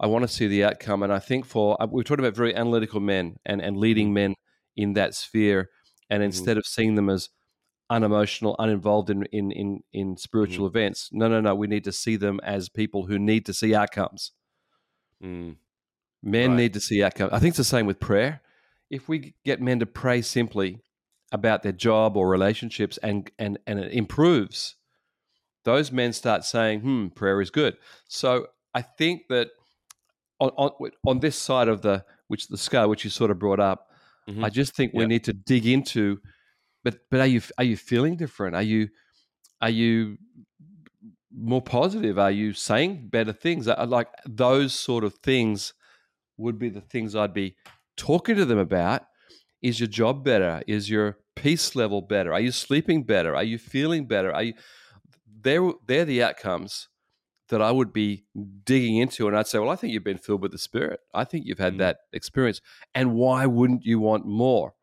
I 0.00 0.06
want 0.06 0.22
to 0.22 0.28
see 0.28 0.46
the 0.46 0.64
outcome. 0.64 1.02
And 1.02 1.12
I 1.12 1.18
think 1.18 1.44
for, 1.44 1.80
uh, 1.80 1.86
we're 1.86 2.02
talking 2.02 2.24
about 2.24 2.34
very 2.34 2.56
analytical 2.56 3.00
men 3.00 3.36
and, 3.44 3.60
and 3.60 3.76
leading 3.76 4.08
mm-hmm. 4.08 4.14
men 4.14 4.34
in 4.74 4.94
that 4.94 5.14
sphere. 5.14 5.68
And 6.08 6.20
mm-hmm. 6.20 6.26
instead 6.26 6.56
of 6.56 6.66
seeing 6.66 6.94
them 6.94 7.10
as 7.10 7.28
unemotional, 7.90 8.56
uninvolved 8.58 9.10
in, 9.10 9.24
in, 9.26 9.50
in, 9.50 9.82
in 9.92 10.16
spiritual 10.16 10.68
mm-hmm. 10.68 10.78
events, 10.78 11.10
no, 11.12 11.28
no, 11.28 11.40
no. 11.40 11.54
We 11.54 11.66
need 11.66 11.84
to 11.84 11.92
see 11.92 12.16
them 12.16 12.40
as 12.42 12.68
people 12.68 13.06
who 13.06 13.18
need 13.18 13.44
to 13.46 13.52
see 13.52 13.74
outcomes. 13.74 14.32
Mm. 15.22 15.56
Men 16.22 16.50
right. 16.50 16.56
need 16.56 16.74
to 16.74 16.80
see 16.80 17.02
outcomes. 17.02 17.32
I 17.32 17.40
think 17.40 17.50
it's 17.50 17.58
the 17.58 17.64
same 17.64 17.86
with 17.86 17.98
prayer. 17.98 18.40
If 18.88 19.08
we 19.08 19.34
get 19.44 19.60
men 19.60 19.80
to 19.80 19.86
pray 19.86 20.22
simply 20.22 20.78
about 21.32 21.62
their 21.62 21.72
job 21.72 22.16
or 22.16 22.28
relationships 22.28 22.98
and, 23.02 23.30
and, 23.38 23.58
and 23.66 23.78
it 23.80 23.92
improves, 23.92 24.76
those 25.64 25.92
men 25.92 26.12
start 26.12 26.44
saying, 26.44 26.80
hmm, 26.80 27.08
prayer 27.08 27.40
is 27.40 27.50
good. 27.50 27.76
So 28.08 28.46
I 28.74 28.82
think 28.82 29.22
that 29.28 29.48
on, 30.38 30.50
on, 30.56 30.90
on 31.06 31.20
this 31.20 31.36
side 31.36 31.68
of 31.68 31.82
the 31.82 32.04
which 32.28 32.46
the 32.48 32.56
scale 32.56 32.88
which 32.88 33.04
you 33.04 33.10
sort 33.10 33.30
of 33.30 33.38
brought 33.38 33.60
up, 33.60 33.88
mm-hmm. 34.28 34.44
I 34.44 34.48
just 34.48 34.74
think 34.74 34.92
we 34.94 35.06
need 35.06 35.24
to 35.24 35.32
dig 35.32 35.66
into. 35.66 36.20
But 36.84 36.98
but 37.10 37.20
are 37.20 37.26
you 37.26 37.42
are 37.58 37.64
you 37.64 37.76
feeling 37.76 38.16
different? 38.16 38.56
Are 38.56 38.62
you 38.62 38.88
are 39.60 39.70
you 39.70 40.16
more 41.34 41.62
positive? 41.62 42.18
Are 42.18 42.30
you 42.30 42.52
saying 42.52 43.08
better 43.08 43.32
things? 43.32 43.66
Like 43.66 44.08
those 44.26 44.72
sort 44.72 45.04
of 45.04 45.14
things 45.16 45.74
would 46.36 46.58
be 46.58 46.70
the 46.70 46.80
things 46.80 47.14
I'd 47.14 47.34
be 47.34 47.56
talking 47.96 48.36
to 48.36 48.44
them 48.44 48.58
about. 48.58 49.02
Is 49.62 49.78
your 49.78 49.88
job 49.88 50.24
better? 50.24 50.62
Is 50.66 50.88
your 50.88 51.18
peace 51.36 51.76
level 51.76 52.00
better? 52.00 52.32
Are 52.32 52.40
you 52.40 52.50
sleeping 52.50 53.02
better? 53.02 53.36
Are 53.36 53.44
you 53.44 53.58
feeling 53.58 54.06
better? 54.06 54.32
Are 54.32 54.42
you? 54.42 54.54
They're 55.42 55.72
they're 55.86 56.06
the 56.06 56.22
outcomes 56.22 56.88
that 57.50 57.60
I 57.60 57.70
would 57.70 57.92
be 57.92 58.24
digging 58.64 58.96
into. 58.96 59.28
And 59.28 59.36
I'd 59.36 59.46
say, 59.46 59.58
well, 59.58 59.70
I 59.70 59.76
think 59.76 59.92
you've 59.92 60.04
been 60.04 60.18
filled 60.18 60.40
with 60.40 60.52
the 60.52 60.58
Spirit. 60.58 61.00
I 61.12 61.24
think 61.24 61.46
you've 61.46 61.58
had 61.58 61.74
mm. 61.74 61.78
that 61.78 61.98
experience. 62.12 62.60
And 62.94 63.12
why 63.14 63.46
wouldn't 63.46 63.84
you 63.84 64.00
want 64.00 64.24
more? 64.24 64.74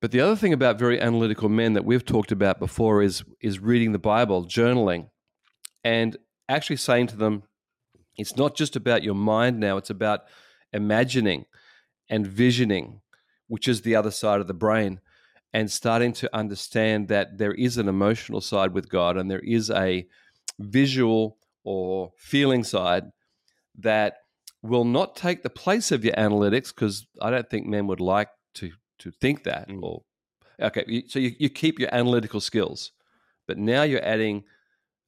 But 0.00 0.12
the 0.12 0.20
other 0.20 0.36
thing 0.36 0.52
about 0.52 0.78
very 0.78 0.98
analytical 1.00 1.48
men 1.48 1.74
that 1.74 1.84
we've 1.84 2.04
talked 2.04 2.32
about 2.32 2.58
before 2.58 3.02
is, 3.02 3.22
is 3.40 3.58
reading 3.58 3.92
the 3.92 3.98
Bible, 3.98 4.46
journaling, 4.46 5.10
and 5.84 6.16
actually 6.48 6.76
saying 6.76 7.08
to 7.08 7.16
them, 7.16 7.42
it's 8.16 8.36
not 8.36 8.56
just 8.56 8.76
about 8.76 9.02
your 9.02 9.14
mind 9.14 9.60
now, 9.60 9.76
it's 9.76 9.90
about 9.90 10.20
imagining 10.72 11.44
and 12.08 12.26
visioning, 12.26 13.02
which 13.46 13.68
is 13.68 13.82
the 13.82 13.94
other 13.94 14.10
side 14.10 14.40
of 14.40 14.46
the 14.46 14.54
brain, 14.54 15.00
and 15.52 15.70
starting 15.70 16.12
to 16.14 16.34
understand 16.34 17.08
that 17.08 17.36
there 17.36 17.54
is 17.54 17.76
an 17.76 17.88
emotional 17.88 18.40
side 18.40 18.72
with 18.72 18.88
God 18.88 19.16
and 19.16 19.30
there 19.30 19.40
is 19.40 19.70
a 19.70 20.06
visual 20.58 21.36
or 21.64 22.12
feeling 22.16 22.64
side 22.64 23.04
that 23.78 24.16
will 24.62 24.84
not 24.84 25.16
take 25.16 25.42
the 25.42 25.50
place 25.50 25.92
of 25.92 26.04
your 26.04 26.14
analytics 26.14 26.74
because 26.74 27.06
I 27.20 27.30
don't 27.30 27.48
think 27.48 27.66
men 27.66 27.86
would 27.86 28.00
like 28.00 28.28
to 28.54 28.70
to 29.00 29.10
think 29.10 29.44
that. 29.44 29.68
Mm. 29.68 29.82
Or 29.82 30.02
okay, 30.60 31.04
so 31.08 31.18
you, 31.18 31.34
you 31.38 31.48
keep 31.48 31.78
your 31.78 31.92
analytical 31.92 32.40
skills, 32.40 32.92
but 33.46 33.58
now 33.58 33.82
you're 33.82 34.04
adding 34.04 34.44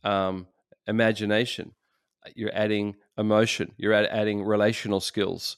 um, 0.05 0.47
imagination, 0.87 1.73
you're 2.35 2.55
adding 2.55 2.97
emotion, 3.17 3.73
you're 3.77 3.95
adding 3.95 4.43
relational 4.43 5.01
skills, 5.01 5.57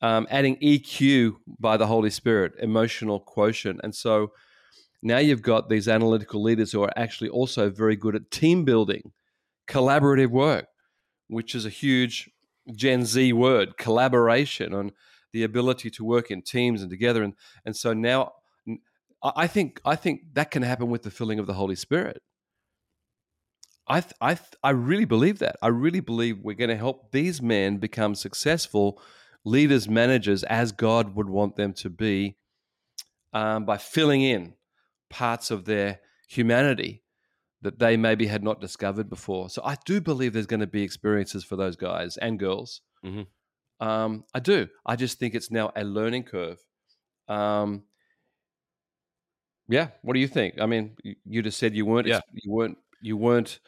um, 0.00 0.26
adding 0.30 0.56
EQ 0.56 1.36
by 1.58 1.76
the 1.76 1.86
Holy 1.86 2.10
Spirit, 2.10 2.52
emotional 2.58 3.20
quotient, 3.20 3.80
and 3.82 3.94
so 3.94 4.32
now 5.02 5.18
you've 5.18 5.42
got 5.42 5.68
these 5.68 5.88
analytical 5.88 6.40
leaders 6.42 6.70
who 6.70 6.82
are 6.82 6.92
actually 6.96 7.28
also 7.28 7.68
very 7.68 7.96
good 7.96 8.14
at 8.14 8.30
team 8.30 8.64
building 8.64 9.12
collaborative 9.68 10.30
work, 10.30 10.66
which 11.28 11.54
is 11.54 11.66
a 11.66 11.70
huge 11.70 12.30
Gen 12.72 13.04
Z 13.04 13.32
word, 13.32 13.76
collaboration, 13.76 14.72
on 14.72 14.92
the 15.32 15.42
ability 15.42 15.90
to 15.90 16.04
work 16.04 16.30
in 16.30 16.42
teams 16.42 16.82
and 16.82 16.90
together. 16.90 17.22
And, 17.22 17.34
and 17.64 17.74
so 17.76 17.92
now 17.92 18.32
I 19.22 19.46
think, 19.46 19.80
I 19.84 19.96
think 19.96 20.34
that 20.34 20.50
can 20.50 20.62
happen 20.62 20.90
with 20.90 21.02
the 21.02 21.10
filling 21.10 21.38
of 21.38 21.46
the 21.46 21.54
Holy 21.54 21.76
Spirit. 21.76 22.22
I, 23.86 24.00
th- 24.00 24.14
I, 24.20 24.34
th- 24.34 24.54
I 24.62 24.70
really 24.70 25.04
believe 25.04 25.38
that. 25.40 25.56
I 25.60 25.68
really 25.68 26.00
believe 26.00 26.38
we're 26.38 26.54
going 26.54 26.70
to 26.70 26.76
help 26.76 27.10
these 27.10 27.42
men 27.42 27.78
become 27.78 28.14
successful 28.14 29.00
leaders, 29.44 29.88
managers, 29.88 30.44
as 30.44 30.72
God 30.72 31.16
would 31.16 31.28
want 31.28 31.56
them 31.56 31.72
to 31.74 31.90
be 31.90 32.36
um, 33.32 33.64
by 33.64 33.78
filling 33.78 34.22
in 34.22 34.54
parts 35.10 35.50
of 35.50 35.64
their 35.64 36.00
humanity 36.28 37.02
that 37.60 37.78
they 37.78 37.96
maybe 37.96 38.26
had 38.26 38.42
not 38.42 38.60
discovered 38.60 39.08
before. 39.08 39.50
So 39.50 39.62
I 39.64 39.76
do 39.84 40.00
believe 40.00 40.32
there's 40.32 40.46
going 40.46 40.60
to 40.60 40.66
be 40.66 40.82
experiences 40.82 41.44
for 41.44 41.56
those 41.56 41.76
guys 41.76 42.16
and 42.16 42.38
girls. 42.38 42.80
Mm-hmm. 43.04 43.22
Um, 43.82 44.24
I 44.32 44.38
do. 44.38 44.68
I 44.86 44.94
just 44.94 45.18
think 45.18 45.34
it's 45.34 45.50
now 45.50 45.72
a 45.74 45.82
learning 45.82 46.22
curve. 46.22 46.58
Um, 47.28 47.82
yeah. 49.68 49.88
What 50.02 50.14
do 50.14 50.20
you 50.20 50.28
think? 50.28 50.60
I 50.60 50.66
mean, 50.66 50.96
you 51.24 51.42
just 51.42 51.58
said 51.58 51.74
you 51.74 51.84
weren't. 51.84 52.06
Yeah. 52.06 52.20
You 52.32 52.52
weren't. 52.52 52.78
You 53.00 53.16
weren't 53.16 53.58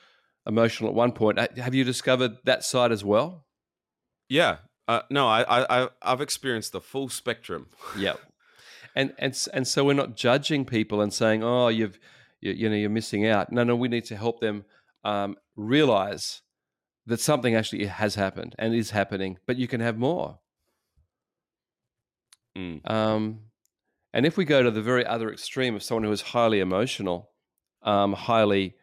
emotional 0.46 0.88
at 0.88 0.94
one 0.94 1.12
point. 1.12 1.38
Have 1.59 1.74
you 1.74 1.83
discovered 1.83 2.37
that 2.44 2.64
side 2.64 2.92
as 2.92 3.05
well? 3.05 3.44
Yeah. 4.29 4.59
Uh, 4.87 5.00
no, 5.11 5.27
I, 5.27 5.44
I, 5.48 5.88
I've 6.00 6.20
experienced 6.20 6.72
the 6.72 6.81
full 6.81 7.09
spectrum. 7.09 7.68
yeah. 7.98 8.14
And 8.96 9.12
and 9.18 9.37
and 9.53 9.66
so 9.66 9.85
we're 9.85 9.94
not 9.94 10.14
judging 10.14 10.64
people 10.64 11.00
and 11.00 11.12
saying, 11.12 11.42
oh, 11.42 11.66
you've 11.66 11.98
you, 12.40 12.53
you 12.53 12.68
know 12.68 12.77
you're 12.77 12.88
missing 12.88 13.27
out. 13.27 13.50
No, 13.50 13.64
no, 13.64 13.74
we 13.74 13.88
need 13.88 14.05
to 14.05 14.16
help 14.16 14.38
them 14.38 14.64
um, 15.03 15.35
realize 15.57 16.42
that 17.07 17.21
something 17.21 17.55
actually 17.55 17.87
has 17.87 18.14
happened 18.14 18.55
and 18.59 18.75
is 18.75 18.90
happening, 18.90 19.38
but 19.47 19.57
you 19.57 19.69
can 19.69 19.81
have 19.81 19.99
more. 19.99 20.38
Mm. 22.57 22.88
Um, 22.88 23.40
and 24.12 24.25
if 24.25 24.37
we 24.37 24.45
go 24.45 24.62
to 24.62 24.71
the 24.71 24.83
very 24.83 25.05
other 25.05 25.33
extreme 25.33 25.75
of 25.75 25.83
someone 25.83 26.05
who 26.05 26.12
is 26.12 26.23
highly 26.23 26.61
emotional, 26.61 27.31
um, 27.83 28.12
highly 28.12 28.75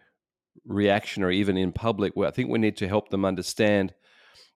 reactionary, 0.66 1.38
even 1.38 1.58
in 1.58 1.72
public, 1.72 2.14
where 2.16 2.28
I 2.28 2.32
think 2.32 2.50
we 2.50 2.60
need 2.60 2.78
to 2.78 2.88
help 2.88 3.10
them 3.10 3.26
understand 3.26 3.94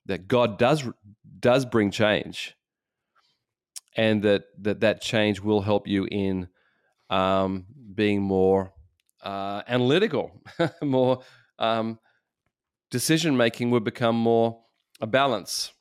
that 0.05 0.27
God 0.27 0.59
does 0.59 0.83
does 1.39 1.65
bring 1.65 1.91
change, 1.91 2.55
and 3.95 4.21
that 4.23 4.43
that 4.59 4.81
that 4.81 5.01
change 5.01 5.39
will 5.39 5.61
help 5.61 5.87
you 5.87 6.07
in 6.11 6.49
um, 7.09 7.65
being 7.95 8.21
more 8.21 8.73
uh, 9.23 9.63
analytical, 9.67 10.31
more 10.83 11.21
um, 11.57 11.99
decision 12.89 13.35
making 13.37 13.71
would 13.71 13.83
become 13.83 14.15
more 14.15 14.61
a 15.01 15.07
balance. 15.07 15.71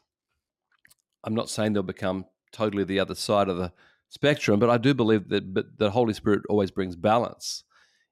I'm 1.23 1.35
not 1.35 1.49
saying 1.49 1.73
they'll 1.73 1.83
become 1.83 2.27
totally 2.53 2.85
the 2.85 3.01
other 3.01 3.15
side 3.15 3.49
of 3.49 3.57
the 3.57 3.73
spectrum, 4.09 4.61
but 4.61 4.71
I 4.71 4.79
do 4.79 4.95
believe 4.95 5.29
that 5.29 5.79
the 5.79 5.91
Holy 5.91 6.15
Spirit 6.15 6.43
always 6.49 6.71
brings 6.71 6.97
balance 6.97 7.65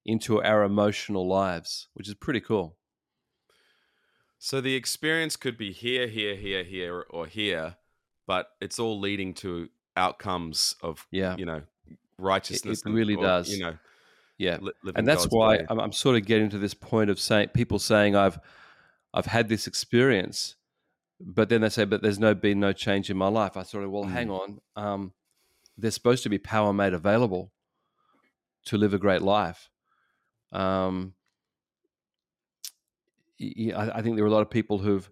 into 0.05 0.43
our 0.43 0.65
emotional 0.65 1.29
lives, 1.29 1.89
which 1.95 2.09
is 2.09 2.15
pretty 2.15 2.41
cool. 2.41 2.77
So 4.39 4.61
the 4.61 4.75
experience 4.75 5.37
could 5.37 5.57
be 5.57 5.71
here, 5.71 6.09
here, 6.09 6.35
here, 6.35 6.65
here, 6.65 7.05
or 7.11 7.27
here, 7.27 7.77
but 8.27 8.49
it's 8.61 8.79
all 8.81 8.99
leading 8.99 9.35
to 9.35 9.69
outcomes 9.97 10.75
of 10.83 11.07
Yeah. 11.11 11.37
you 11.37 11.45
know 11.45 11.63
righteousness. 12.19 12.83
it 12.85 12.91
really 12.91 13.15
or, 13.15 13.23
does. 13.23 13.51
You 13.51 13.61
know, 13.65 13.79
Yeah. 14.39 14.59
and 14.97 15.07
that's 15.07 15.27
God's 15.27 15.35
why. 15.35 15.67
I'm, 15.69 15.79
I'm 15.79 15.93
sort 15.93 16.17
of 16.17 16.27
getting 16.27 16.51
to 16.51 16.59
this 16.59 16.75
point 16.75 17.11
of 17.11 17.21
saying 17.21 17.49
people 17.49 17.79
saying 17.79 18.17
I've 18.17 18.39
I've 19.15 19.27
had 19.27 19.49
this 19.49 19.67
experience, 19.67 20.57
but 21.21 21.49
then 21.49 21.61
they 21.61 21.69
say, 21.69 21.85
but 21.85 22.03
there's 22.03 22.19
no 22.19 22.35
been 22.35 22.61
no 22.61 22.73
change 22.73 23.11
in 23.11 23.17
my 23.17 23.29
life. 23.29 23.57
I 23.57 23.63
sort 23.63 23.85
of 23.85 23.91
well, 23.91 24.05
hang 24.05 24.31
on. 24.31 24.61
Um, 24.77 25.13
there's 25.77 25.95
supposed 25.95 26.23
to 26.23 26.29
be 26.29 26.39
power 26.39 26.73
made 26.73 26.95
available 26.95 27.53
to 28.67 28.77
live 28.77 28.95
a 28.95 28.99
great 28.99 29.23
life. 29.23 29.71
Um, 30.53 31.15
I, 33.41 33.91
I 33.95 34.03
think 34.03 34.17
there 34.17 34.25
are 34.25 34.29
a 34.29 34.33
lot 34.33 34.43
of 34.43 34.51
people 34.51 34.79
who've, 34.79 35.11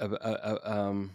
uh, 0.00 0.04
uh, 0.04 0.58
uh, 0.64 0.70
um, 0.70 1.12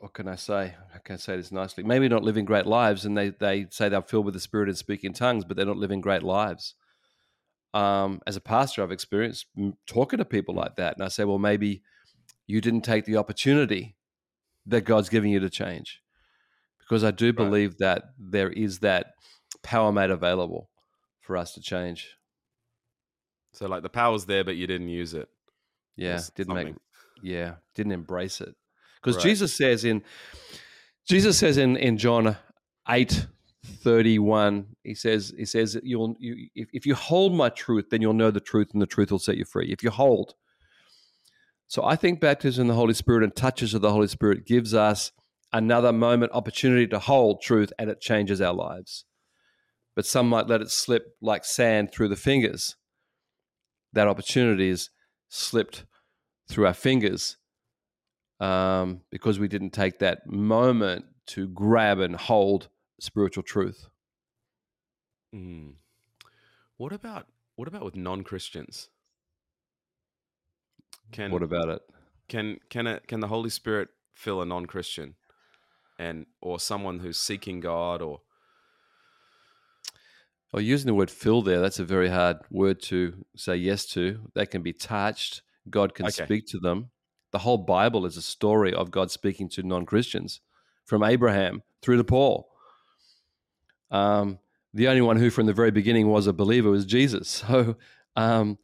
what 0.00 0.12
can 0.12 0.28
I 0.28 0.34
say? 0.34 0.74
I 0.94 0.98
can 0.98 1.18
say 1.18 1.36
this 1.36 1.52
nicely? 1.52 1.82
Maybe 1.82 2.08
not 2.08 2.22
living 2.22 2.44
great 2.44 2.66
lives, 2.66 3.06
and 3.06 3.16
they 3.16 3.30
they 3.30 3.66
say 3.70 3.88
they're 3.88 4.02
filled 4.02 4.26
with 4.26 4.34
the 4.34 4.40
Spirit 4.40 4.68
and 4.68 4.76
speak 4.76 5.04
in 5.04 5.12
tongues, 5.14 5.44
but 5.44 5.56
they're 5.56 5.64
not 5.64 5.78
living 5.78 6.00
great 6.00 6.22
lives. 6.22 6.74
Um, 7.74 8.20
as 8.26 8.36
a 8.36 8.40
pastor, 8.40 8.82
I've 8.82 8.92
experienced 8.92 9.46
talking 9.86 10.18
to 10.18 10.24
people 10.24 10.54
like 10.54 10.76
that, 10.76 10.94
and 10.96 11.04
I 11.04 11.08
say, 11.08 11.24
well, 11.24 11.38
maybe 11.38 11.82
you 12.46 12.60
didn't 12.60 12.82
take 12.82 13.04
the 13.04 13.16
opportunity 13.16 13.96
that 14.66 14.82
God's 14.82 15.08
giving 15.08 15.32
you 15.32 15.40
to 15.40 15.50
change, 15.50 16.00
because 16.78 17.02
I 17.04 17.10
do 17.10 17.32
believe 17.32 17.78
that 17.78 18.04
there 18.18 18.48
is 18.50 18.78
that 18.78 19.14
power 19.62 19.90
made 19.92 20.10
available 20.10 20.70
for 21.20 21.36
us 21.36 21.52
to 21.54 21.60
change. 21.60 22.16
so 23.52 23.66
like 23.66 23.82
the 23.82 23.88
power's 23.88 24.26
there, 24.26 24.44
but 24.44 24.56
you 24.56 24.66
didn't 24.66 24.88
use 24.88 25.12
it. 25.14 25.28
Yeah, 25.96 26.20
didn't 26.34 26.54
make 26.54 26.74
yeah 27.22 27.54
didn't 27.74 27.92
embrace 27.92 28.40
it 28.40 28.54
because 28.96 29.16
Right. 29.16 29.22
jesus 29.22 29.54
says 29.56 29.84
in 29.84 30.02
jesus 31.06 31.38
says 31.38 31.56
in 31.56 31.76
in 31.76 31.96
john 31.96 32.36
8 32.88 33.26
31 33.64 34.66
he 34.82 34.94
says 34.94 35.32
he 35.36 35.44
says 35.44 35.78
you'll 35.82 36.14
you 36.18 36.48
if, 36.54 36.68
if 36.72 36.86
you 36.86 36.94
hold 36.94 37.34
my 37.34 37.48
truth 37.48 37.86
then 37.90 38.02
you'll 38.02 38.12
know 38.12 38.30
the 38.30 38.40
truth 38.40 38.68
and 38.72 38.82
the 38.82 38.86
truth 38.86 39.10
will 39.10 39.18
set 39.18 39.36
you 39.36 39.44
free. 39.44 39.72
If 39.72 39.82
you 39.82 39.90
hold. 39.90 40.34
So 41.66 41.84
i 41.84 41.96
think 41.96 42.20
baptism 42.20 42.62
in 42.62 42.68
the 42.68 42.74
holy 42.74 42.94
spirit 42.94 43.24
and 43.24 43.34
touches 43.34 43.74
of 43.74 43.80
the 43.80 43.90
holy 43.90 44.08
spirit 44.08 44.46
gives 44.46 44.74
us 44.74 45.12
another 45.54 45.92
moment 45.92 46.32
opportunity 46.34 46.86
to 46.88 46.98
hold 46.98 47.40
truth 47.40 47.72
and 47.78 47.88
it 47.88 48.00
changes 48.00 48.40
our 48.40 48.52
lives. 48.52 49.04
But 49.94 50.04
some 50.04 50.28
might 50.28 50.48
let 50.48 50.60
it 50.60 50.70
slip 50.70 51.16
like 51.22 51.44
sand 51.44 51.92
through 51.92 52.08
the 52.08 52.16
fingers. 52.16 52.74
That 53.92 54.08
opportunity 54.08 54.68
is 54.68 54.90
slipped 55.28 55.84
through 56.48 56.66
our 56.66 56.74
fingers 56.74 57.36
um, 58.40 59.02
because 59.10 59.38
we 59.38 59.46
didn't 59.46 59.70
take 59.70 60.00
that 60.00 60.26
moment 60.26 61.04
to 61.26 61.46
grab 61.48 62.00
and 62.00 62.16
hold 62.16 62.68
spiritual 63.00 63.42
truth. 63.42 63.88
Mm. 65.34 65.74
What 66.76 66.92
about 66.92 67.26
what 67.56 67.68
about 67.68 67.84
with 67.84 67.96
non 67.96 68.22
Christians? 68.22 68.88
Can 71.12 71.30
what 71.30 71.42
about 71.42 71.68
it? 71.68 71.82
can 72.28 72.58
can 72.70 72.86
it 72.86 73.06
can 73.06 73.20
the 73.20 73.28
Holy 73.28 73.50
Spirit 73.50 73.88
fill 74.14 74.40
a 74.40 74.46
non 74.46 74.66
Christian, 74.66 75.14
and 75.98 76.26
or 76.40 76.58
someone 76.60 77.00
who's 77.00 77.18
seeking 77.18 77.60
God 77.60 78.00
or 78.02 78.20
Well, 80.52 80.62
using 80.62 80.86
the 80.86 80.94
word 80.94 81.10
fill 81.10 81.42
there, 81.42 81.60
that's 81.60 81.80
a 81.80 81.84
very 81.84 82.08
hard 82.08 82.36
word 82.48 82.80
to 82.82 83.24
say 83.36 83.56
yes 83.56 83.86
to. 83.86 84.30
They 84.34 84.46
can 84.46 84.62
be 84.62 84.72
touched. 84.72 85.42
God 85.68 85.94
can 85.94 86.06
Okay. 86.06 86.24
speak 86.24 86.46
to 86.48 86.58
them. 86.58 86.90
The 87.32 87.40
whole 87.40 87.58
Bible 87.58 88.06
is 88.06 88.16
a 88.16 88.22
story 88.22 88.72
of 88.72 88.92
God 88.92 89.10
speaking 89.10 89.48
to 89.50 89.62
non 89.64 89.84
Christians 89.84 90.40
from 90.84 91.02
Abraham 91.02 91.62
through 91.82 91.96
to 91.96 92.04
Paul. 92.04 92.48
Um, 93.90 94.38
the 94.72 94.88
only 94.88 95.02
one 95.02 95.16
who, 95.16 95.30
from 95.30 95.46
the 95.46 95.52
very 95.52 95.70
beginning, 95.70 96.08
was 96.08 96.26
a 96.26 96.32
believer 96.32 96.70
was 96.70 96.84
Jesus. 96.84 97.44
So 97.48 97.76
um, 98.16 98.58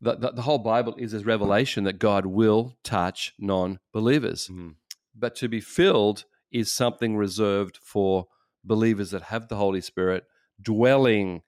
the, 0.00 0.14
the, 0.16 0.32
the 0.32 0.42
whole 0.42 0.58
Bible 0.58 0.94
is 0.96 1.12
this 1.12 1.24
revelation 1.24 1.84
that 1.84 1.98
God 1.98 2.24
will 2.26 2.76
touch 2.82 3.34
non 3.38 3.80
believers. 3.92 4.48
Mhm. 4.48 4.76
But 5.14 5.34
to 5.36 5.48
be 5.48 5.60
filled 5.60 6.24
is 6.50 6.72
something 6.72 7.16
reserved 7.16 7.78
for 7.82 8.26
believers 8.64 9.10
that 9.10 9.22
have 9.24 9.48
the 9.48 9.56
Holy 9.56 9.80
Spirit 9.80 10.24
dwelling 10.60 11.42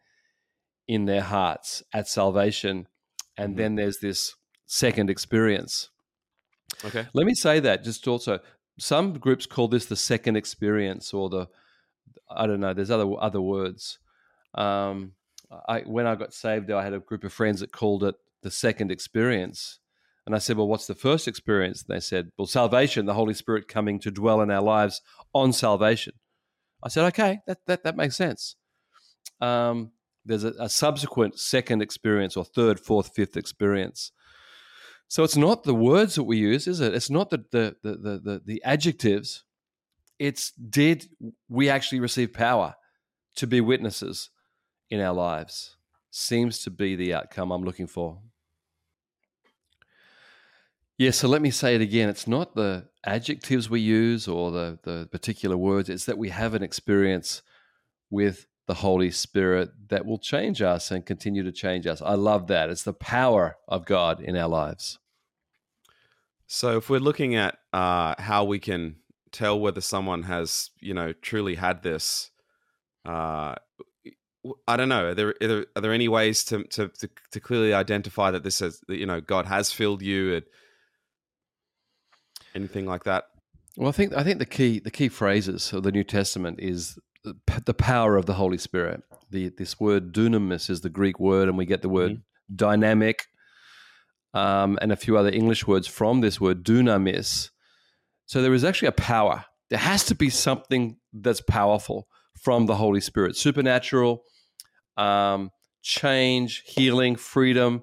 in 0.86 1.04
their 1.06 1.22
hearts 1.22 1.82
at 1.92 2.08
salvation. 2.08 2.88
And 3.36 3.54
Mhm. 3.54 3.58
then 3.58 3.74
there's 3.76 3.98
this 3.98 4.34
second 4.66 5.08
experience. 5.10 5.88
okay 6.84 7.06
Let 7.14 7.26
me 7.26 7.34
say 7.34 7.60
that 7.60 7.84
just 7.84 8.06
also, 8.06 8.40
some 8.78 9.18
groups 9.18 9.46
call 9.46 9.68
this 9.68 9.86
the 9.86 9.96
second 9.96 10.36
experience 10.36 11.12
or 11.14 11.28
the, 11.28 11.48
I 12.30 12.46
don't 12.46 12.60
know, 12.60 12.74
there's 12.74 12.90
other 12.90 13.10
other 13.18 13.40
words. 13.40 13.98
Um, 14.54 15.12
I, 15.68 15.80
when 15.80 16.06
I 16.06 16.14
got 16.14 16.32
saved, 16.32 16.70
I 16.70 16.82
had 16.82 16.92
a 16.92 17.00
group 17.00 17.24
of 17.24 17.32
friends 17.32 17.60
that 17.60 17.72
called 17.72 18.04
it 18.04 18.14
the 18.42 18.50
second 18.50 18.90
experience. 18.90 19.80
And 20.26 20.34
I 20.34 20.38
said, 20.38 20.56
Well, 20.56 20.68
what's 20.68 20.86
the 20.86 20.94
first 20.94 21.26
experience? 21.26 21.82
And 21.82 21.96
they 21.96 22.00
said, 22.00 22.30
Well, 22.38 22.46
salvation, 22.46 23.06
the 23.06 23.14
Holy 23.14 23.34
Spirit 23.34 23.68
coming 23.68 23.98
to 24.00 24.10
dwell 24.10 24.40
in 24.40 24.50
our 24.50 24.62
lives 24.62 25.00
on 25.34 25.52
salvation. 25.52 26.14
I 26.82 26.88
said, 26.88 27.06
Okay, 27.06 27.40
that, 27.46 27.58
that, 27.66 27.84
that 27.84 27.96
makes 27.96 28.16
sense. 28.16 28.56
Um, 29.40 29.92
there's 30.24 30.44
a, 30.44 30.52
a 30.58 30.68
subsequent 30.68 31.38
second 31.38 31.82
experience 31.82 32.36
or 32.36 32.44
third, 32.44 32.78
fourth, 32.78 33.12
fifth 33.14 33.36
experience. 33.36 34.12
So 35.08 35.24
it's 35.24 35.36
not 35.36 35.64
the 35.64 35.74
words 35.74 36.14
that 36.14 36.24
we 36.24 36.36
use, 36.36 36.68
is 36.68 36.80
it? 36.80 36.94
It's 36.94 37.10
not 37.10 37.30
the 37.30 37.44
the 37.50 37.76
the 37.82 37.90
the, 37.96 38.18
the, 38.18 38.42
the 38.44 38.62
adjectives. 38.64 39.44
It's 40.20 40.50
did 40.50 41.08
we 41.48 41.70
actually 41.70 41.98
receive 41.98 42.34
power 42.34 42.76
to 43.36 43.46
be 43.46 43.62
witnesses 43.62 44.28
in 44.90 45.00
our 45.00 45.14
lives? 45.14 45.76
Seems 46.10 46.58
to 46.64 46.70
be 46.70 46.94
the 46.94 47.14
outcome 47.14 47.50
I'm 47.50 47.64
looking 47.64 47.86
for. 47.86 48.18
Yeah, 50.98 51.12
so 51.12 51.26
let 51.26 51.40
me 51.40 51.50
say 51.50 51.74
it 51.74 51.80
again. 51.80 52.10
It's 52.10 52.28
not 52.28 52.54
the 52.54 52.88
adjectives 53.02 53.70
we 53.70 53.80
use 53.80 54.28
or 54.28 54.50
the, 54.50 54.78
the 54.82 55.08
particular 55.10 55.56
words, 55.56 55.88
it's 55.88 56.04
that 56.04 56.18
we 56.18 56.28
have 56.28 56.52
an 56.52 56.62
experience 56.62 57.40
with 58.10 58.46
the 58.66 58.74
Holy 58.74 59.10
Spirit 59.10 59.70
that 59.88 60.04
will 60.04 60.18
change 60.18 60.60
us 60.60 60.90
and 60.90 61.06
continue 61.06 61.42
to 61.44 61.52
change 61.52 61.86
us. 61.86 62.02
I 62.02 62.14
love 62.14 62.48
that. 62.48 62.68
It's 62.68 62.82
the 62.82 62.92
power 62.92 63.56
of 63.66 63.86
God 63.86 64.20
in 64.20 64.36
our 64.36 64.48
lives. 64.48 64.98
So 66.46 66.76
if 66.76 66.90
we're 66.90 67.00
looking 67.00 67.36
at 67.36 67.56
uh, 67.72 68.16
how 68.18 68.44
we 68.44 68.58
can 68.58 68.96
tell 69.32 69.58
whether 69.58 69.80
someone 69.80 70.24
has, 70.24 70.70
you 70.80 70.94
know, 70.94 71.12
truly 71.12 71.56
had 71.56 71.82
this, 71.82 72.30
uh, 73.06 73.54
I 74.66 74.76
don't 74.76 74.88
know. 74.88 75.08
Are 75.08 75.14
there, 75.14 75.34
are 75.42 75.46
there 75.46 75.66
are 75.76 75.82
there 75.82 75.92
any 75.92 76.08
ways 76.08 76.44
to 76.44 76.64
to 76.64 76.88
to, 76.88 77.08
to 77.32 77.40
clearly 77.40 77.74
identify 77.74 78.30
that 78.30 78.42
this 78.42 78.62
is 78.62 78.80
that, 78.88 78.96
you 78.96 79.06
know, 79.06 79.20
God 79.20 79.46
has 79.46 79.70
filled 79.72 80.02
you? 80.02 80.36
And 80.36 80.44
anything 82.54 82.86
like 82.86 83.04
that? 83.04 83.24
Well, 83.76 83.88
I 83.88 83.92
think 83.92 84.14
I 84.14 84.22
think 84.24 84.38
the 84.38 84.46
key 84.46 84.80
the 84.80 84.90
key 84.90 85.08
phrases 85.08 85.72
of 85.72 85.82
the 85.82 85.92
New 85.92 86.04
Testament 86.04 86.58
is 86.60 86.98
the 87.22 87.36
the 87.66 87.74
power 87.74 88.16
of 88.16 88.26
the 88.26 88.34
Holy 88.34 88.58
Spirit. 88.58 89.02
The 89.30 89.50
this 89.50 89.78
word 89.78 90.12
dunamis 90.12 90.70
is 90.70 90.80
the 90.80 90.88
Greek 90.88 91.20
word, 91.20 91.48
and 91.48 91.58
we 91.58 91.66
get 91.66 91.82
the 91.82 91.88
word 91.88 92.22
dynamic, 92.54 93.26
um, 94.34 94.78
and 94.80 94.90
a 94.90 94.96
few 94.96 95.16
other 95.16 95.30
English 95.30 95.66
words 95.66 95.86
from 95.86 96.20
this 96.20 96.40
word 96.40 96.64
dunamis. 96.64 97.50
So 98.30 98.42
there 98.42 98.54
is 98.54 98.62
actually 98.62 98.86
a 98.86 98.92
power. 98.92 99.44
There 99.70 99.78
has 99.80 100.04
to 100.04 100.14
be 100.14 100.30
something 100.30 100.98
that's 101.12 101.40
powerful 101.40 102.06
from 102.40 102.66
the 102.66 102.76
Holy 102.76 103.00
Spirit, 103.00 103.34
supernatural, 103.34 104.22
um, 104.96 105.50
change, 105.82 106.62
healing, 106.64 107.16
freedom. 107.16 107.82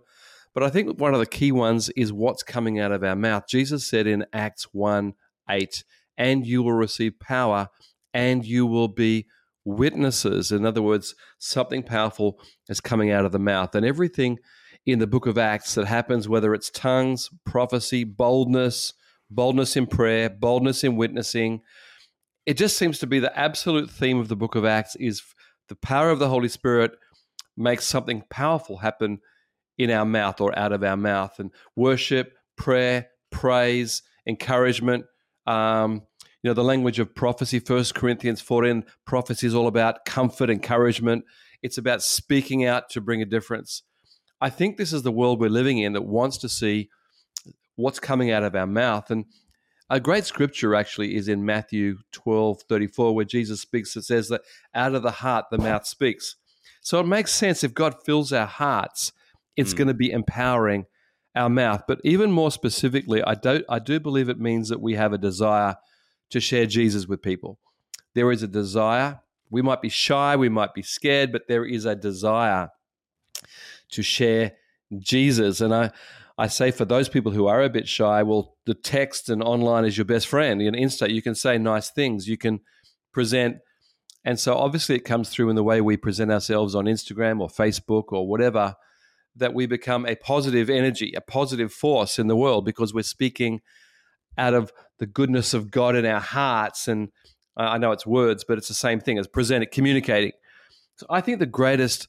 But 0.53 0.63
I 0.63 0.69
think 0.69 1.01
one 1.01 1.13
of 1.13 1.19
the 1.19 1.25
key 1.25 1.51
ones 1.51 1.89
is 1.97 2.13
what's 2.13 2.43
coming 2.43 2.79
out 2.79 2.93
of 2.93 3.03
our 3.03 3.17
mouth. 3.17 3.43
Jesus 3.49 3.85
said 3.85 4.07
in 4.07 4.25
Acts 4.31 4.69
1 4.71 5.15
8, 5.49 5.83
and 6.17 6.47
you 6.47 6.63
will 6.63 6.71
receive 6.71 7.19
power 7.19 7.67
and 8.13 8.45
you 8.45 8.65
will 8.65 8.87
be 8.87 9.25
witnesses. 9.65 10.53
In 10.53 10.65
other 10.65 10.81
words, 10.81 11.13
something 11.39 11.83
powerful 11.83 12.39
is 12.69 12.79
coming 12.79 13.11
out 13.11 13.25
of 13.25 13.33
the 13.33 13.37
mouth. 13.37 13.75
And 13.75 13.85
everything 13.85 14.39
in 14.85 14.99
the 14.99 15.07
book 15.07 15.25
of 15.25 15.37
Acts 15.37 15.75
that 15.75 15.87
happens, 15.87 16.29
whether 16.29 16.53
it's 16.53 16.69
tongues, 16.69 17.29
prophecy, 17.43 18.05
boldness, 18.05 18.93
boldness 19.29 19.75
in 19.75 19.87
prayer, 19.87 20.29
boldness 20.29 20.83
in 20.83 20.95
witnessing, 20.95 21.61
it 22.45 22.55
just 22.55 22.77
seems 22.77 22.99
to 22.99 23.07
be 23.07 23.19
the 23.19 23.37
absolute 23.37 23.89
theme 23.89 24.19
of 24.19 24.29
the 24.29 24.35
book 24.35 24.55
of 24.55 24.63
Acts 24.65 24.95
is 24.95 25.21
the 25.67 25.75
power 25.75 26.09
of 26.09 26.19
the 26.19 26.29
Holy 26.29 26.47
Spirit 26.47 26.91
makes 27.57 27.85
something 27.85 28.23
powerful 28.29 28.77
happen 28.77 29.19
in 29.77 29.91
our 29.91 30.05
mouth 30.05 30.39
or 30.39 30.57
out 30.57 30.71
of 30.71 30.83
our 30.83 30.95
mouth. 30.95 31.39
And 31.39 31.51
worship, 31.75 32.33
prayer, 32.55 33.07
praise, 33.31 34.01
encouragement. 34.25 35.05
Um, 35.45 36.03
you 36.41 36.49
know, 36.49 36.53
the 36.53 36.63
language 36.63 36.99
of 36.99 37.13
prophecy, 37.15 37.59
First 37.59 37.95
Corinthians 37.95 38.41
14, 38.41 38.85
prophecy 39.05 39.47
is 39.47 39.55
all 39.55 39.67
about 39.67 40.05
comfort, 40.05 40.49
encouragement. 40.49 41.25
It's 41.61 41.77
about 41.77 42.03
speaking 42.03 42.63
out 42.63 42.89
to 42.91 43.01
bring 43.01 43.21
a 43.21 43.25
difference. 43.25 43.83
I 44.39 44.49
think 44.49 44.77
this 44.77 44.93
is 44.93 45.01
the 45.01 45.11
world 45.11 45.39
we're 45.39 45.49
living 45.49 45.79
in 45.79 45.93
that 45.93 46.03
wants 46.03 46.37
to 46.39 46.49
see 46.49 46.89
what's 47.77 47.99
coming 47.99 48.29
out 48.31 48.43
of 48.43 48.53
our 48.55 48.67
mouth. 48.67 49.09
And 49.09 49.23
A 49.89 50.01
great 50.01 50.25
scripture 50.25 50.75
actually 50.75 51.15
is 51.15 51.29
in 51.29 51.45
Matthew 51.45 51.99
12 52.11 52.63
34, 52.67 53.15
where 53.15 53.23
Jesus 53.23 53.61
speaks. 53.61 53.95
It 53.95 54.03
says 54.03 54.27
that 54.27 54.41
out 54.75 54.93
of 54.95 55.01
the 55.03 55.11
heart, 55.11 55.45
the 55.49 55.57
mouth 55.57 55.87
speaks. 55.87 56.35
So 56.81 56.99
it 56.99 57.07
makes 57.07 57.33
sense 57.33 57.63
if 57.63 57.73
God 57.73 57.95
fills 58.05 58.33
our 58.33 58.45
hearts, 58.47 59.13
it's 59.55 59.73
Mm. 59.73 59.77
going 59.77 59.87
to 59.87 59.93
be 59.93 60.11
empowering 60.11 60.85
our 61.35 61.49
mouth. 61.49 61.83
But 61.87 62.01
even 62.03 62.31
more 62.31 62.51
specifically, 62.51 63.23
I, 63.23 63.35
don't, 63.35 63.63
I 63.69 63.79
do 63.79 63.99
believe 63.99 64.27
it 64.27 64.39
means 64.39 64.67
that 64.69 64.81
we 64.81 64.95
have 64.95 65.13
a 65.13 65.17
desire 65.17 65.77
to 66.31 66.39
share 66.41 66.65
Jesus 66.65 67.07
with 67.07 67.21
people. 67.21 67.57
There 68.13 68.31
is 68.31 68.43
a 68.43 68.47
desire. 68.47 69.21
We 69.49 69.61
might 69.61 69.81
be 69.81 69.89
shy, 69.89 70.35
we 70.35 70.49
might 70.49 70.73
be 70.73 70.81
scared, 70.81 71.31
but 71.31 71.47
there 71.47 71.63
is 71.65 71.85
a 71.85 71.95
desire 71.95 72.69
to 73.91 74.01
share 74.01 74.53
Jesus. 74.99 75.61
And 75.61 75.73
I, 75.73 75.91
I 76.37 76.47
say 76.47 76.71
for 76.71 76.85
those 76.85 77.09
people 77.09 77.31
who 77.31 77.47
are 77.47 77.63
a 77.63 77.69
bit 77.69 77.87
shy, 77.87 78.21
well, 78.21 78.55
the 78.65 78.75
text 78.75 79.29
and 79.29 79.41
online 79.41 79.85
is 79.85 79.97
your 79.97 80.05
best 80.05 80.27
friend. 80.27 80.61
In 80.61 80.75
Insta, 80.75 81.09
you 81.09 81.21
can 81.21 81.33
say 81.33 81.57
nice 81.57 81.89
things. 81.89 82.27
You 82.27 82.37
can 82.37 82.59
present. 83.11 83.57
And 84.23 84.39
so 84.39 84.55
obviously 84.55 84.95
it 84.95 85.05
comes 85.05 85.29
through 85.29 85.49
in 85.49 85.55
the 85.55 85.63
way 85.63 85.81
we 85.81 85.97
present 85.97 86.31
ourselves 86.31 86.75
on 86.75 86.85
Instagram 86.85 87.39
or 87.39 87.47
Facebook 87.47 88.11
or 88.11 88.27
whatever, 88.27 88.75
that 89.35 89.53
we 89.53 89.65
become 89.65 90.05
a 90.05 90.15
positive 90.15 90.69
energy, 90.69 91.13
a 91.15 91.21
positive 91.21 91.73
force 91.73 92.19
in 92.19 92.27
the 92.27 92.35
world 92.35 92.65
because 92.65 92.93
we're 92.93 93.03
speaking 93.03 93.61
out 94.37 94.53
of 94.53 94.71
the 94.99 95.05
goodness 95.07 95.53
of 95.53 95.71
God 95.71 95.95
in 95.95 96.05
our 96.05 96.19
hearts. 96.19 96.87
And 96.87 97.09
I 97.55 97.65
I 97.65 97.77
know 97.79 97.91
it's 97.91 98.05
words, 98.05 98.43
but 98.47 98.59
it's 98.59 98.67
the 98.67 98.73
same 98.75 98.99
thing 98.99 99.17
as 99.17 99.27
presenting, 99.27 99.69
communicating. 99.71 100.33
So 100.97 101.07
I 101.09 101.21
think 101.21 101.39
the 101.39 101.45
greatest 101.45 102.07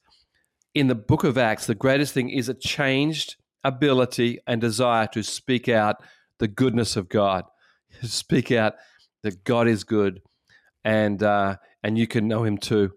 in 0.74 0.88
the 0.88 0.94
book 0.94 1.24
of 1.24 1.38
Acts, 1.38 1.66
the 1.66 1.74
greatest 1.74 2.12
thing 2.12 2.28
is 2.30 2.48
a 2.48 2.54
changed 2.54 3.36
ability 3.68 4.40
and 4.46 4.60
desire 4.60 5.06
to 5.08 5.22
speak 5.22 5.68
out 5.68 5.96
the 6.38 6.48
goodness 6.48 6.96
of 6.96 7.08
God, 7.08 7.44
speak 8.02 8.50
out 8.50 8.74
that 9.22 9.44
God 9.44 9.68
is 9.68 9.84
good, 9.84 10.20
and 10.84 11.22
uh, 11.22 11.56
and 11.82 11.98
you 11.98 12.06
can 12.06 12.28
know 12.28 12.44
Him 12.44 12.58
too. 12.58 12.92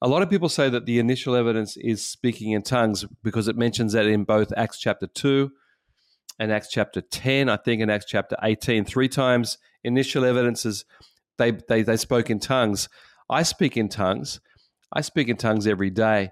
A 0.00 0.08
lot 0.08 0.22
of 0.22 0.30
people 0.30 0.48
say 0.48 0.68
that 0.68 0.86
the 0.86 0.98
initial 0.98 1.34
evidence 1.34 1.76
is 1.76 2.06
speaking 2.06 2.52
in 2.52 2.62
tongues 2.62 3.04
because 3.22 3.48
it 3.48 3.56
mentions 3.56 3.92
that 3.92 4.06
in 4.06 4.24
both 4.24 4.52
Acts 4.56 4.78
chapter 4.78 5.06
two 5.06 5.50
and 6.38 6.52
Acts 6.52 6.68
chapter 6.70 7.00
ten. 7.00 7.48
I 7.48 7.56
think 7.56 7.82
in 7.82 7.90
Acts 7.90 8.06
chapter 8.06 8.36
eighteen, 8.42 8.84
three 8.84 9.08
times 9.08 9.58
initial 9.84 10.24
evidence 10.24 10.64
is 10.64 10.84
they 11.36 11.52
they 11.68 11.82
they 11.82 11.96
spoke 11.96 12.30
in 12.30 12.38
tongues. 12.38 12.88
I 13.30 13.42
speak 13.42 13.76
in 13.76 13.88
tongues. 13.88 14.40
I 14.92 15.02
speak 15.02 15.28
in 15.28 15.36
tongues 15.36 15.66
every 15.66 15.90
day. 15.90 16.30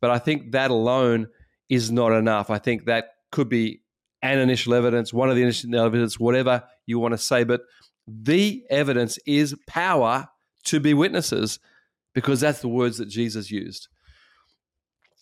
But 0.00 0.10
I 0.10 0.18
think 0.18 0.52
that 0.52 0.70
alone 0.70 1.28
is 1.68 1.90
not 1.90 2.12
enough. 2.12 2.50
I 2.50 2.58
think 2.58 2.86
that 2.86 3.10
could 3.30 3.48
be 3.48 3.82
an 4.22 4.38
initial 4.38 4.74
evidence, 4.74 5.12
one 5.12 5.28
of 5.28 5.36
the 5.36 5.42
initial 5.42 5.78
evidence, 5.78 6.18
whatever 6.18 6.64
you 6.86 6.98
want 6.98 7.12
to 7.12 7.18
say. 7.18 7.44
But 7.44 7.62
the 8.06 8.64
evidence 8.70 9.18
is 9.26 9.54
power 9.66 10.28
to 10.64 10.80
be 10.80 10.94
witnesses 10.94 11.58
because 12.14 12.40
that's 12.40 12.60
the 12.60 12.68
words 12.68 12.98
that 12.98 13.08
Jesus 13.08 13.50
used. 13.50 13.88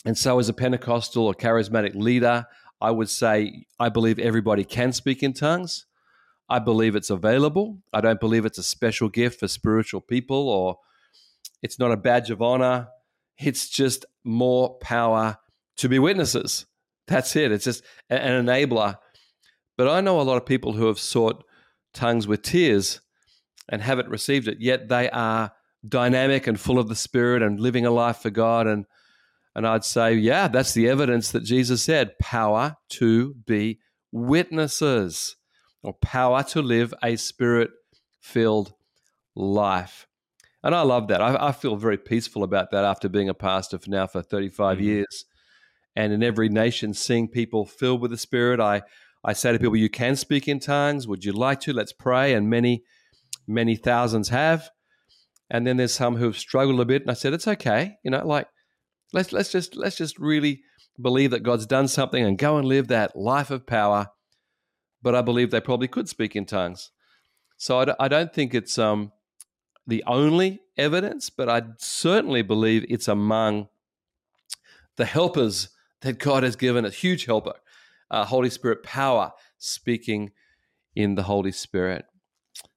And 0.04 0.18
so, 0.18 0.38
as 0.38 0.48
a 0.48 0.52
Pentecostal 0.52 1.26
or 1.26 1.34
charismatic 1.34 1.94
leader, 1.94 2.46
I 2.80 2.90
would 2.90 3.08
say 3.08 3.66
I 3.78 3.88
believe 3.88 4.18
everybody 4.18 4.64
can 4.64 4.92
speak 4.92 5.22
in 5.22 5.32
tongues. 5.32 5.86
I 6.48 6.58
believe 6.58 6.96
it's 6.96 7.10
available. 7.10 7.78
I 7.92 8.00
don't 8.00 8.20
believe 8.20 8.44
it's 8.44 8.58
a 8.58 8.64
special 8.64 9.08
gift 9.08 9.40
for 9.40 9.48
spiritual 9.48 10.00
people 10.00 10.48
or 10.48 10.78
it's 11.62 11.78
not 11.78 11.92
a 11.92 11.96
badge 11.96 12.30
of 12.30 12.42
honor. 12.42 12.88
It's 13.38 13.68
just 13.68 14.04
more 14.24 14.76
power 14.78 15.38
to 15.78 15.88
be 15.88 15.98
witnesses. 15.98 16.66
That's 17.06 17.34
it. 17.36 17.52
It's 17.52 17.64
just 17.64 17.82
an 18.10 18.46
enabler. 18.46 18.96
But 19.76 19.88
I 19.88 20.00
know 20.00 20.20
a 20.20 20.22
lot 20.22 20.36
of 20.36 20.46
people 20.46 20.72
who 20.72 20.86
have 20.86 20.98
sought 20.98 21.44
tongues 21.94 22.26
with 22.26 22.42
tears 22.42 23.00
and 23.68 23.82
haven't 23.82 24.08
received 24.08 24.48
it, 24.48 24.58
yet 24.60 24.88
they 24.88 25.10
are 25.10 25.52
dynamic 25.86 26.46
and 26.46 26.58
full 26.60 26.78
of 26.78 26.88
the 26.88 26.94
Spirit 26.94 27.42
and 27.42 27.58
living 27.58 27.86
a 27.86 27.90
life 27.90 28.18
for 28.18 28.30
God. 28.30 28.66
And 28.66 28.86
and 29.54 29.66
I'd 29.66 29.84
say, 29.84 30.14
yeah, 30.14 30.48
that's 30.48 30.72
the 30.72 30.88
evidence 30.88 31.30
that 31.32 31.44
Jesus 31.44 31.82
said 31.82 32.18
power 32.18 32.76
to 32.90 33.34
be 33.34 33.80
witnesses 34.10 35.36
or 35.82 35.92
power 35.94 36.42
to 36.44 36.62
live 36.62 36.94
a 37.02 37.16
spirit 37.16 37.70
filled 38.20 38.72
life. 39.34 40.06
And 40.62 40.74
I 40.74 40.82
love 40.82 41.08
that. 41.08 41.20
I, 41.20 41.48
I, 41.48 41.52
feel 41.52 41.76
very 41.76 41.98
peaceful 41.98 42.44
about 42.44 42.70
that 42.70 42.84
after 42.84 43.08
being 43.08 43.28
a 43.28 43.34
pastor 43.34 43.78
for 43.78 43.90
now 43.90 44.06
for 44.06 44.22
35 44.22 44.78
Mhm. 44.78 44.82
years. 44.82 45.24
And 45.94 46.12
in 46.12 46.22
every 46.22 46.48
nation, 46.48 46.94
seeing 46.94 47.28
people 47.28 47.66
filled 47.66 48.00
with 48.00 48.10
the 48.10 48.16
Spirit, 48.16 48.60
I, 48.60 48.82
I 49.24 49.32
say 49.34 49.52
to 49.52 49.58
people, 49.58 49.76
you 49.76 49.90
can 49.90 50.16
speak 50.16 50.48
in 50.48 50.58
tongues. 50.58 51.06
Would 51.06 51.24
you 51.24 51.32
like 51.32 51.60
to? 51.60 51.72
Let's 51.72 51.92
pray. 51.92 52.34
And 52.34 52.48
many, 52.48 52.84
many 53.46 53.76
thousands 53.76 54.30
have. 54.30 54.70
And 55.50 55.66
then 55.66 55.76
there's 55.76 55.92
some 55.92 56.16
who've 56.16 56.38
struggled 56.38 56.80
a 56.80 56.84
bit. 56.84 57.02
And 57.02 57.10
I 57.10 57.14
said, 57.14 57.34
it's 57.34 57.46
okay. 57.46 57.96
You 58.02 58.10
know, 58.10 58.26
like, 58.26 58.48
let's, 59.12 59.32
let's 59.32 59.52
just, 59.52 59.76
let's 59.76 59.96
just 59.96 60.18
really 60.18 60.62
believe 61.00 61.30
that 61.32 61.42
God's 61.42 61.66
done 61.66 61.88
something 61.88 62.24
and 62.24 62.38
go 62.38 62.56
and 62.56 62.66
live 62.66 62.88
that 62.88 63.14
life 63.14 63.50
of 63.50 63.66
power. 63.66 64.08
But 65.02 65.14
I 65.14 65.20
believe 65.20 65.50
they 65.50 65.60
probably 65.60 65.88
could 65.88 66.08
speak 66.08 66.34
in 66.34 66.46
tongues. 66.46 66.90
So 67.58 67.80
I, 67.80 67.84
d- 67.84 67.92
I 68.00 68.08
don't 68.08 68.32
think 68.32 68.54
it's, 68.54 68.78
um, 68.78 69.12
the 69.86 70.04
only 70.06 70.60
evidence, 70.76 71.28
but 71.28 71.48
I 71.48 71.62
certainly 71.78 72.42
believe 72.42 72.86
it's 72.88 73.08
among 73.08 73.68
the 74.96 75.04
helpers 75.04 75.70
that 76.02 76.18
God 76.18 76.42
has 76.42 76.56
given 76.56 76.84
us. 76.84 76.94
Huge 76.94 77.24
helper, 77.24 77.54
uh, 78.10 78.24
Holy 78.24 78.50
Spirit 78.50 78.82
power 78.82 79.32
speaking 79.58 80.30
in 80.94 81.14
the 81.14 81.22
Holy 81.24 81.52
Spirit. 81.52 82.04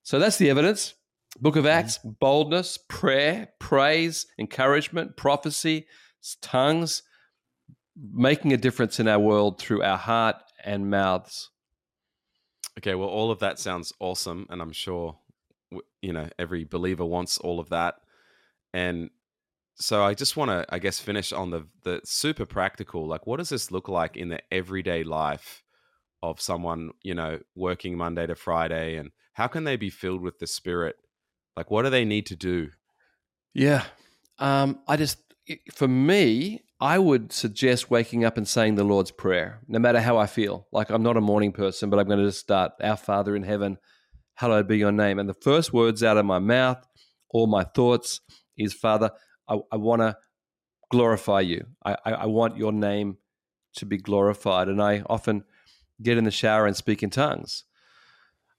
So 0.03 0.19
that's 0.19 0.37
the 0.37 0.49
evidence. 0.49 0.93
Book 1.41 1.57
of 1.57 1.65
Acts, 1.65 1.97
boldness, 1.97 2.77
prayer, 2.87 3.49
praise, 3.59 4.25
encouragement, 4.39 5.17
prophecy, 5.17 5.85
tongues, 6.41 7.03
making 8.13 8.53
a 8.53 8.57
difference 8.57 8.99
in 8.99 9.07
our 9.07 9.19
world 9.19 9.59
through 9.59 9.81
our 9.83 9.97
heart 9.97 10.37
and 10.63 10.89
mouths. 10.89 11.49
Okay, 12.77 12.95
well, 12.95 13.09
all 13.09 13.31
of 13.31 13.39
that 13.39 13.59
sounds 13.59 13.91
awesome, 13.99 14.45
and 14.49 14.61
I'm 14.61 14.71
sure 14.71 15.17
you 16.01 16.13
know 16.13 16.29
every 16.39 16.63
believer 16.63 17.05
wants 17.05 17.37
all 17.37 17.59
of 17.59 17.69
that. 17.69 17.95
And 18.73 19.09
so 19.75 20.03
I 20.03 20.13
just 20.13 20.37
want 20.37 20.51
to, 20.51 20.65
I 20.69 20.79
guess, 20.79 20.99
finish 20.99 21.33
on 21.33 21.51
the 21.51 21.67
the 21.83 22.01
super 22.03 22.45
practical. 22.45 23.07
Like, 23.07 23.27
what 23.27 23.37
does 23.37 23.49
this 23.49 23.71
look 23.71 23.89
like 23.89 24.17
in 24.17 24.29
the 24.29 24.41
everyday 24.51 25.03
life 25.03 25.63
of 26.23 26.41
someone 26.41 26.91
you 27.03 27.13
know 27.13 27.39
working 27.55 27.97
Monday 27.97 28.25
to 28.25 28.35
Friday, 28.35 28.95
and 28.95 29.11
how 29.33 29.47
can 29.47 29.65
they 29.65 29.75
be 29.75 29.89
filled 29.89 30.21
with 30.21 30.39
the 30.39 30.47
Spirit? 30.47 30.95
Like, 31.55 31.71
what 31.71 31.83
do 31.83 31.89
they 31.89 32.05
need 32.05 32.25
to 32.27 32.35
do? 32.35 32.69
Yeah. 33.53 33.83
Um, 34.39 34.79
I 34.87 34.97
just, 34.97 35.17
for 35.73 35.87
me, 35.87 36.61
I 36.81 36.99
would 36.99 37.31
suggest 37.31 37.89
waking 37.89 38.25
up 38.25 38.37
and 38.37 38.47
saying 38.47 38.75
the 38.75 38.83
Lord's 38.83 39.11
Prayer, 39.11 39.59
no 39.67 39.79
matter 39.79 40.01
how 40.01 40.17
I 40.17 40.27
feel. 40.27 40.67
Like 40.71 40.89
I'm 40.89 41.03
not 41.03 41.17
a 41.17 41.21
morning 41.21 41.53
person, 41.53 41.89
but 41.89 41.99
I'm 41.99 42.07
going 42.07 42.19
to 42.19 42.25
just 42.25 42.39
start, 42.39 42.73
Our 42.83 42.97
Father 42.97 43.35
in 43.35 43.43
heaven, 43.43 43.77
hallowed 44.35 44.67
be 44.67 44.77
your 44.77 44.91
name. 44.91 45.19
And 45.19 45.29
the 45.29 45.33
first 45.33 45.71
words 45.71 46.03
out 46.03 46.17
of 46.17 46.25
my 46.25 46.39
mouth 46.39 46.85
or 47.29 47.47
my 47.47 47.63
thoughts 47.63 48.19
is, 48.57 48.73
Father, 48.73 49.11
I, 49.47 49.59
I 49.71 49.77
want 49.77 50.01
to 50.01 50.17
glorify 50.91 51.41
you. 51.41 51.65
I, 51.83 51.97
I, 52.05 52.11
I 52.11 52.25
want 52.25 52.57
your 52.57 52.71
name 52.71 53.17
to 53.75 53.85
be 53.85 53.97
glorified. 53.97 54.67
And 54.67 54.81
I 54.81 55.03
often 55.07 55.43
get 56.01 56.17
in 56.17 56.23
the 56.23 56.31
shower 56.31 56.65
and 56.65 56.75
speak 56.75 57.03
in 57.03 57.09
tongues. 57.09 57.63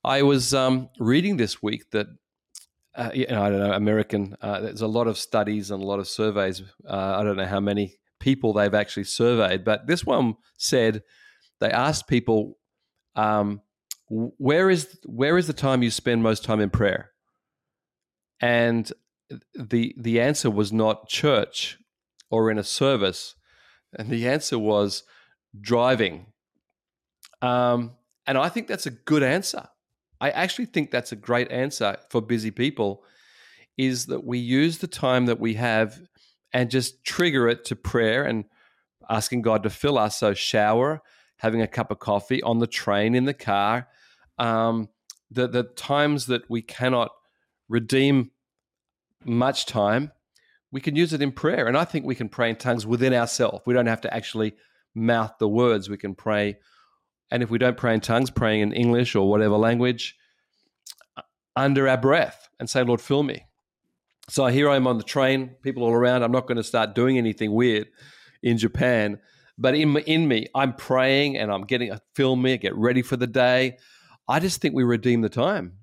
I 0.05 0.23
was 0.23 0.55
um, 0.55 0.89
reading 0.99 1.37
this 1.37 1.63
week 1.63 1.91
that 1.91 2.07
uh, 2.97 3.11
you 3.13 3.27
know, 3.27 3.43
I 3.43 3.51
don't 3.51 3.59
know, 3.61 3.73
American. 3.73 4.37
Uh, 4.41 4.61
there's 4.61 4.81
a 4.81 4.87
lot 4.87 5.07
of 5.07 5.19
studies 5.19 5.71
and 5.71 5.83
a 5.83 5.87
lot 5.87 5.99
of 5.99 6.09
surveys. 6.09 6.63
Uh, 6.89 7.17
I 7.19 7.23
don't 7.23 7.37
know 7.37 7.47
how 7.47 7.61
many 7.61 7.97
people 8.21 8.55
they've 8.55 8.75
actually 8.75 9.05
surveyed, 9.05 9.65
but 9.65 9.87
this 9.87 10.05
one 10.05 10.37
said 10.57 11.03
they 11.61 11.71
asked 11.71 12.09
people, 12.09 12.59
um, 13.15 13.61
"Where 14.09 14.71
is 14.71 14.99
where 15.05 15.37
is 15.37 15.47
the 15.47 15.53
time 15.53 15.83
you 15.83 15.91
spend 15.91 16.23
most 16.23 16.43
time 16.43 16.61
in 16.61 16.71
prayer?" 16.71 17.11
And 18.41 18.91
the 19.55 19.95
the 19.99 20.21
answer 20.21 20.51
was 20.51 20.73
not 20.73 21.09
church 21.09 21.79
or 22.31 22.51
in 22.51 22.59
a 22.59 22.65
service, 22.65 23.35
and 23.97 24.11
the 24.11 24.29
answer 24.29 24.59
was 24.59 25.03
driving. 25.61 26.27
Um, 27.43 27.93
and 28.27 28.37
I 28.39 28.49
think 28.49 28.67
that's 28.67 28.87
a 28.87 28.91
good 28.91 29.23
answer. 29.23 29.69
I 30.21 30.31
actually 30.31 30.67
think 30.67 30.91
that's 30.91 31.13
a 31.13 31.17
great 31.17 31.51
answer 31.51 31.97
for 32.11 32.21
busy 32.21 32.51
people 32.51 33.05
is 33.77 34.07
that 34.07 34.25
we 34.25 34.39
use 34.39 34.79
the 34.79 34.87
time 34.87 35.27
that 35.27 35.39
we 35.39 35.55
have 35.55 36.01
and 36.53 36.71
just 36.71 37.05
trigger 37.05 37.49
it 37.49 37.65
to 37.67 37.77
prayer 37.77 38.25
and 38.25 38.47
asking 39.11 39.43
God 39.43 39.63
to 39.65 39.71
fill 39.71 39.99
us. 39.99 40.19
So, 40.19 40.33
shower, 40.33 41.03
having 41.37 41.61
a 41.61 41.67
cup 41.67 41.91
of 41.91 41.99
coffee 41.99 42.43
on 42.43 42.59
the 42.59 42.67
train, 42.67 43.15
in 43.15 43.27
the 43.27 43.35
car, 43.35 43.89
um, 44.39 44.89
the, 45.31 45.47
the 45.47 45.65
times 45.65 46.27
that 46.27 46.49
we 46.49 46.63
cannot 46.63 47.11
redeem 47.69 48.31
much 49.27 49.67
time, 49.67 50.13
we 50.71 50.81
can 50.81 50.97
use 50.97 51.13
it 51.13 51.23
in 51.23 51.33
prayer. 51.33 51.67
And 51.67 51.77
I 51.77 51.85
think 51.85 52.05
we 52.05 52.15
can 52.15 52.29
pray 52.29 52.51
in 52.51 52.57
tongues 52.57 52.87
within 52.87 53.15
ourselves. 53.15 53.63
We 53.67 53.75
don't 53.75 53.87
have 53.87 54.03
to 54.03 54.15
actually 54.15 54.55
mouth 54.95 55.35
the 55.39 55.49
words, 55.49 55.89
we 55.91 55.99
can 55.99 56.15
pray 56.15 56.57
and 57.31 57.43
if 57.43 57.51
we 57.51 57.59
don't 57.59 57.77
pray 57.77 57.95
in 57.95 58.01
tongues, 58.01 58.31
praying 58.31 58.61
in 58.61 58.73
English 58.73 59.15
or 59.15 59.29
whatever 59.29 59.57
language, 59.57 60.17
uh, 61.17 61.23
under 61.55 61.89
our 61.89 61.97
breath 61.97 62.49
and 62.61 62.71
say, 62.71 62.83
Lord, 62.83 63.01
fill 63.01 63.23
me. 63.23 63.47
So 64.29 64.47
here 64.47 64.69
I 64.69 64.77
am 64.77 64.87
on 64.87 64.99
the 64.99 65.05
train, 65.05 65.57
people 65.63 65.83
all 65.83 65.93
around. 65.93 66.23
I'm 66.23 66.33
not 66.33 66.47
going 66.47 66.57
to 66.57 66.65
start 66.65 66.95
doing 66.95 67.19
anything 67.19 67.53
weird 67.53 67.89
in 68.43 68.59
Japan. 68.59 69.21
But 69.59 69.75
in, 69.75 69.97
in 69.99 70.29
me, 70.29 70.49
I'm 70.55 70.75
praying 70.75 71.37
and 71.37 71.51
I'm 71.51 71.63
getting, 71.63 71.91
uh, 71.91 71.99
fill 72.15 72.37
me, 72.37 72.59
get 72.59 72.75
ready 72.77 73.03
for 73.03 73.17
the 73.17 73.27
day. 73.27 73.79
I 74.29 74.41
just 74.41 74.61
think 74.61 74.75
we 74.75 74.85
redeem 74.85 75.23
the 75.23 75.29
time, 75.29 75.79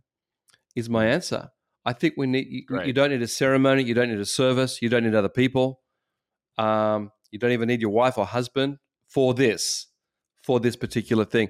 is 0.75 0.89
my 0.89 1.07
answer. 1.07 1.49
I 1.85 1.93
think 1.93 2.15
we 2.17 2.27
need, 2.27 2.47
you, 2.49 2.81
you 2.83 2.93
don't 2.93 3.09
need 3.09 3.21
a 3.21 3.27
ceremony, 3.27 3.83
you 3.83 3.93
don't 3.93 4.09
need 4.09 4.19
a 4.19 4.25
service, 4.25 4.81
you 4.81 4.89
don't 4.89 5.03
need 5.03 5.15
other 5.15 5.29
people. 5.29 5.81
Um, 6.57 7.11
you 7.31 7.39
don't 7.39 7.51
even 7.51 7.67
need 7.67 7.81
your 7.81 7.89
wife 7.89 8.17
or 8.17 8.25
husband 8.25 8.77
for 9.07 9.33
this, 9.33 9.87
for 10.43 10.59
this 10.59 10.75
particular 10.75 11.25
thing. 11.25 11.49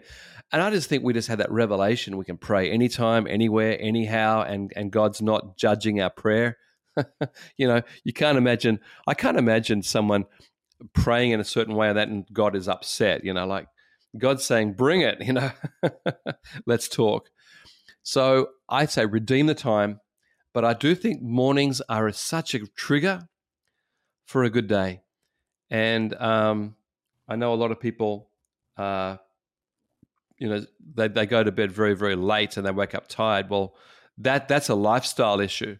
And 0.51 0.61
I 0.61 0.69
just 0.69 0.89
think 0.89 1.03
we 1.03 1.13
just 1.13 1.27
had 1.27 1.39
that 1.39 1.51
revelation. 1.51 2.17
We 2.17 2.25
can 2.25 2.37
pray 2.37 2.71
anytime, 2.71 3.27
anywhere, 3.27 3.77
anyhow, 3.79 4.43
and, 4.43 4.71
and 4.75 4.91
God's 4.91 5.21
not 5.21 5.57
judging 5.57 6.01
our 6.01 6.09
prayer. 6.09 6.57
you 7.57 7.67
know, 7.67 7.81
you 8.03 8.13
can't 8.13 8.37
imagine, 8.37 8.79
I 9.07 9.13
can't 9.13 9.37
imagine 9.37 9.81
someone 9.83 10.25
praying 10.93 11.31
in 11.31 11.39
a 11.39 11.45
certain 11.45 11.75
way 11.75 11.89
and 11.89 11.97
that 11.97 12.07
and 12.07 12.25
God 12.31 12.55
is 12.55 12.67
upset, 12.67 13.23
you 13.23 13.33
know, 13.33 13.45
like 13.45 13.67
God's 14.17 14.43
saying, 14.43 14.73
bring 14.73 15.01
it, 15.01 15.17
you 15.25 15.33
know, 15.33 15.51
let's 16.65 16.87
talk. 16.87 17.29
So 18.03 18.49
I'd 18.69 18.91
say 18.91 19.05
redeem 19.05 19.47
the 19.47 19.55
time, 19.55 19.99
but 20.53 20.63
I 20.63 20.73
do 20.73 20.95
think 20.95 21.21
mornings 21.21 21.81
are 21.89 22.11
such 22.11 22.53
a 22.53 22.59
trigger 22.67 23.27
for 24.25 24.43
a 24.43 24.49
good 24.49 24.67
day. 24.67 25.01
And 25.69 26.13
um, 26.15 26.75
I 27.27 27.35
know 27.35 27.53
a 27.53 27.55
lot 27.55 27.71
of 27.71 27.79
people, 27.79 28.29
uh, 28.77 29.17
you 30.37 30.47
know, 30.47 30.65
they, 30.93 31.07
they 31.07 31.25
go 31.25 31.43
to 31.43 31.51
bed 31.51 31.71
very, 31.71 31.95
very 31.95 32.15
late 32.15 32.57
and 32.57 32.65
they 32.65 32.71
wake 32.71 32.93
up 32.93 33.07
tired. 33.07 33.49
Well, 33.49 33.75
that 34.19 34.47
that's 34.47 34.69
a 34.69 34.75
lifestyle 34.75 35.39
issue 35.39 35.77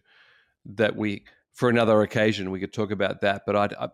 that 0.64 0.96
we, 0.96 1.24
for 1.52 1.68
another 1.68 2.02
occasion, 2.02 2.50
we 2.50 2.58
could 2.58 2.72
talk 2.72 2.90
about 2.90 3.20
that. 3.20 3.42
But 3.46 3.56
I'd, 3.56 3.74
I, 3.74 3.88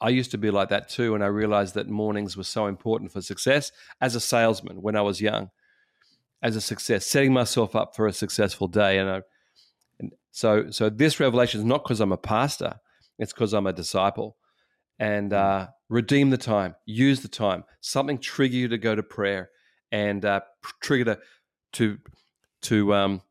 I 0.00 0.08
used 0.08 0.32
to 0.32 0.38
be 0.38 0.50
like 0.50 0.70
that 0.70 0.88
too, 0.88 1.14
and 1.14 1.22
I 1.22 1.28
realized 1.28 1.74
that 1.74 1.88
mornings 1.88 2.36
were 2.36 2.42
so 2.42 2.66
important 2.66 3.12
for 3.12 3.22
success 3.22 3.70
as 4.00 4.16
a 4.16 4.20
salesman 4.20 4.82
when 4.82 4.96
I 4.96 5.02
was 5.02 5.20
young, 5.20 5.50
as 6.42 6.56
a 6.56 6.60
success, 6.60 7.06
setting 7.06 7.32
myself 7.32 7.76
up 7.76 7.94
for 7.94 8.08
a 8.08 8.12
successful 8.12 8.66
day. 8.66 8.98
And, 8.98 9.08
I, 9.08 9.22
so, 10.32 10.70
so 10.70 10.90
this 10.90 11.20
revelation 11.20 11.60
is 11.60 11.66
not 11.66 11.84
because 11.84 12.00
I'm 12.00 12.10
a 12.10 12.16
pastor; 12.16 12.80
it's 13.18 13.32
because 13.32 13.52
I'm 13.52 13.66
a 13.66 13.72
disciple. 13.72 14.36
And 14.98 15.30
mm. 15.30 15.36
uh, 15.36 15.68
redeem 15.88 16.30
the 16.30 16.38
time, 16.38 16.74
use 16.86 17.20
the 17.20 17.28
time. 17.28 17.64
Something 17.80 18.18
trigger 18.18 18.56
you 18.56 18.68
to 18.68 18.78
go 18.78 18.94
to 18.94 19.02
prayer, 19.02 19.50
and 19.92 20.24
uh, 20.24 20.40
trigger 20.82 21.14
to 21.14 21.20
to 21.74 21.98
to 22.62 22.94
um, 22.94 23.22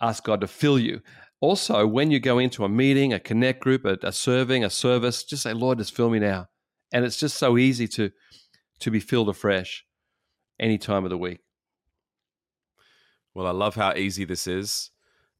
ask 0.00 0.22
God 0.24 0.40
to 0.42 0.46
fill 0.46 0.78
you. 0.78 1.00
Also, 1.40 1.86
when 1.86 2.10
you 2.10 2.20
go 2.20 2.38
into 2.38 2.64
a 2.64 2.68
meeting, 2.68 3.12
a 3.12 3.20
connect 3.20 3.60
group, 3.60 3.84
a, 3.84 3.98
a 4.02 4.12
serving, 4.12 4.64
a 4.64 4.70
service, 4.70 5.24
just 5.24 5.42
say, 5.42 5.52
Lord, 5.52 5.78
just 5.78 5.94
fill 5.94 6.08
me 6.08 6.18
now. 6.18 6.48
And 6.92 7.04
it's 7.04 7.18
just 7.18 7.36
so 7.36 7.58
easy 7.58 7.88
to 7.88 8.10
to 8.80 8.90
be 8.90 9.00
filled 9.00 9.28
afresh 9.28 9.84
any 10.60 10.78
time 10.78 11.04
of 11.04 11.10
the 11.10 11.18
week. 11.18 11.40
Well, 13.34 13.46
I 13.46 13.50
love 13.50 13.74
how 13.74 13.94
easy 13.94 14.24
this 14.24 14.46
is. 14.46 14.90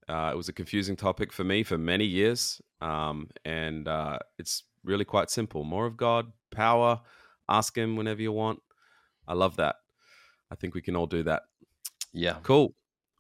Uh, 0.09 0.31
it 0.33 0.37
was 0.37 0.49
a 0.49 0.53
confusing 0.53 0.97
topic 0.97 1.33
for 1.33 1.45
me 1.45 1.63
for 1.63 1.79
many 1.79 2.05
years, 2.05 2.61
um, 2.81 3.31
and 3.45 3.89
uh, 3.89 4.19
it's 4.39 4.65
really 4.85 5.05
quite 5.05 5.31
simple. 5.31 5.65
More 5.65 5.87
of 5.87 5.97
God, 5.97 6.33
power. 6.51 7.01
Ask 7.49 7.77
Him 7.77 7.97
whenever 7.97 8.23
you 8.23 8.33
want. 8.33 8.61
I 9.27 9.35
love 9.35 9.57
that. 9.57 9.77
I 10.51 10.55
think 10.55 10.75
we 10.75 10.83
can 10.83 10.97
all 10.97 11.07
do 11.07 11.23
that. 11.25 11.43
Yeah. 12.13 12.37
Cool. 12.43 12.75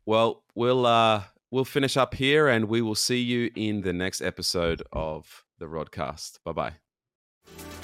Well, 0.06 0.44
we'll 0.54 0.86
uh, 0.86 1.24
we'll 1.50 1.64
finish 1.64 1.96
up 1.96 2.14
here 2.14 2.48
and 2.48 2.66
we 2.66 2.82
will 2.82 2.94
see 2.94 3.20
you 3.20 3.50
in 3.54 3.82
the 3.82 3.92
next 3.92 4.20
episode 4.20 4.82
of 4.92 5.44
the 5.58 5.66
Rodcast. 5.66 6.38
Bye 6.44 6.52
bye. 6.52 7.83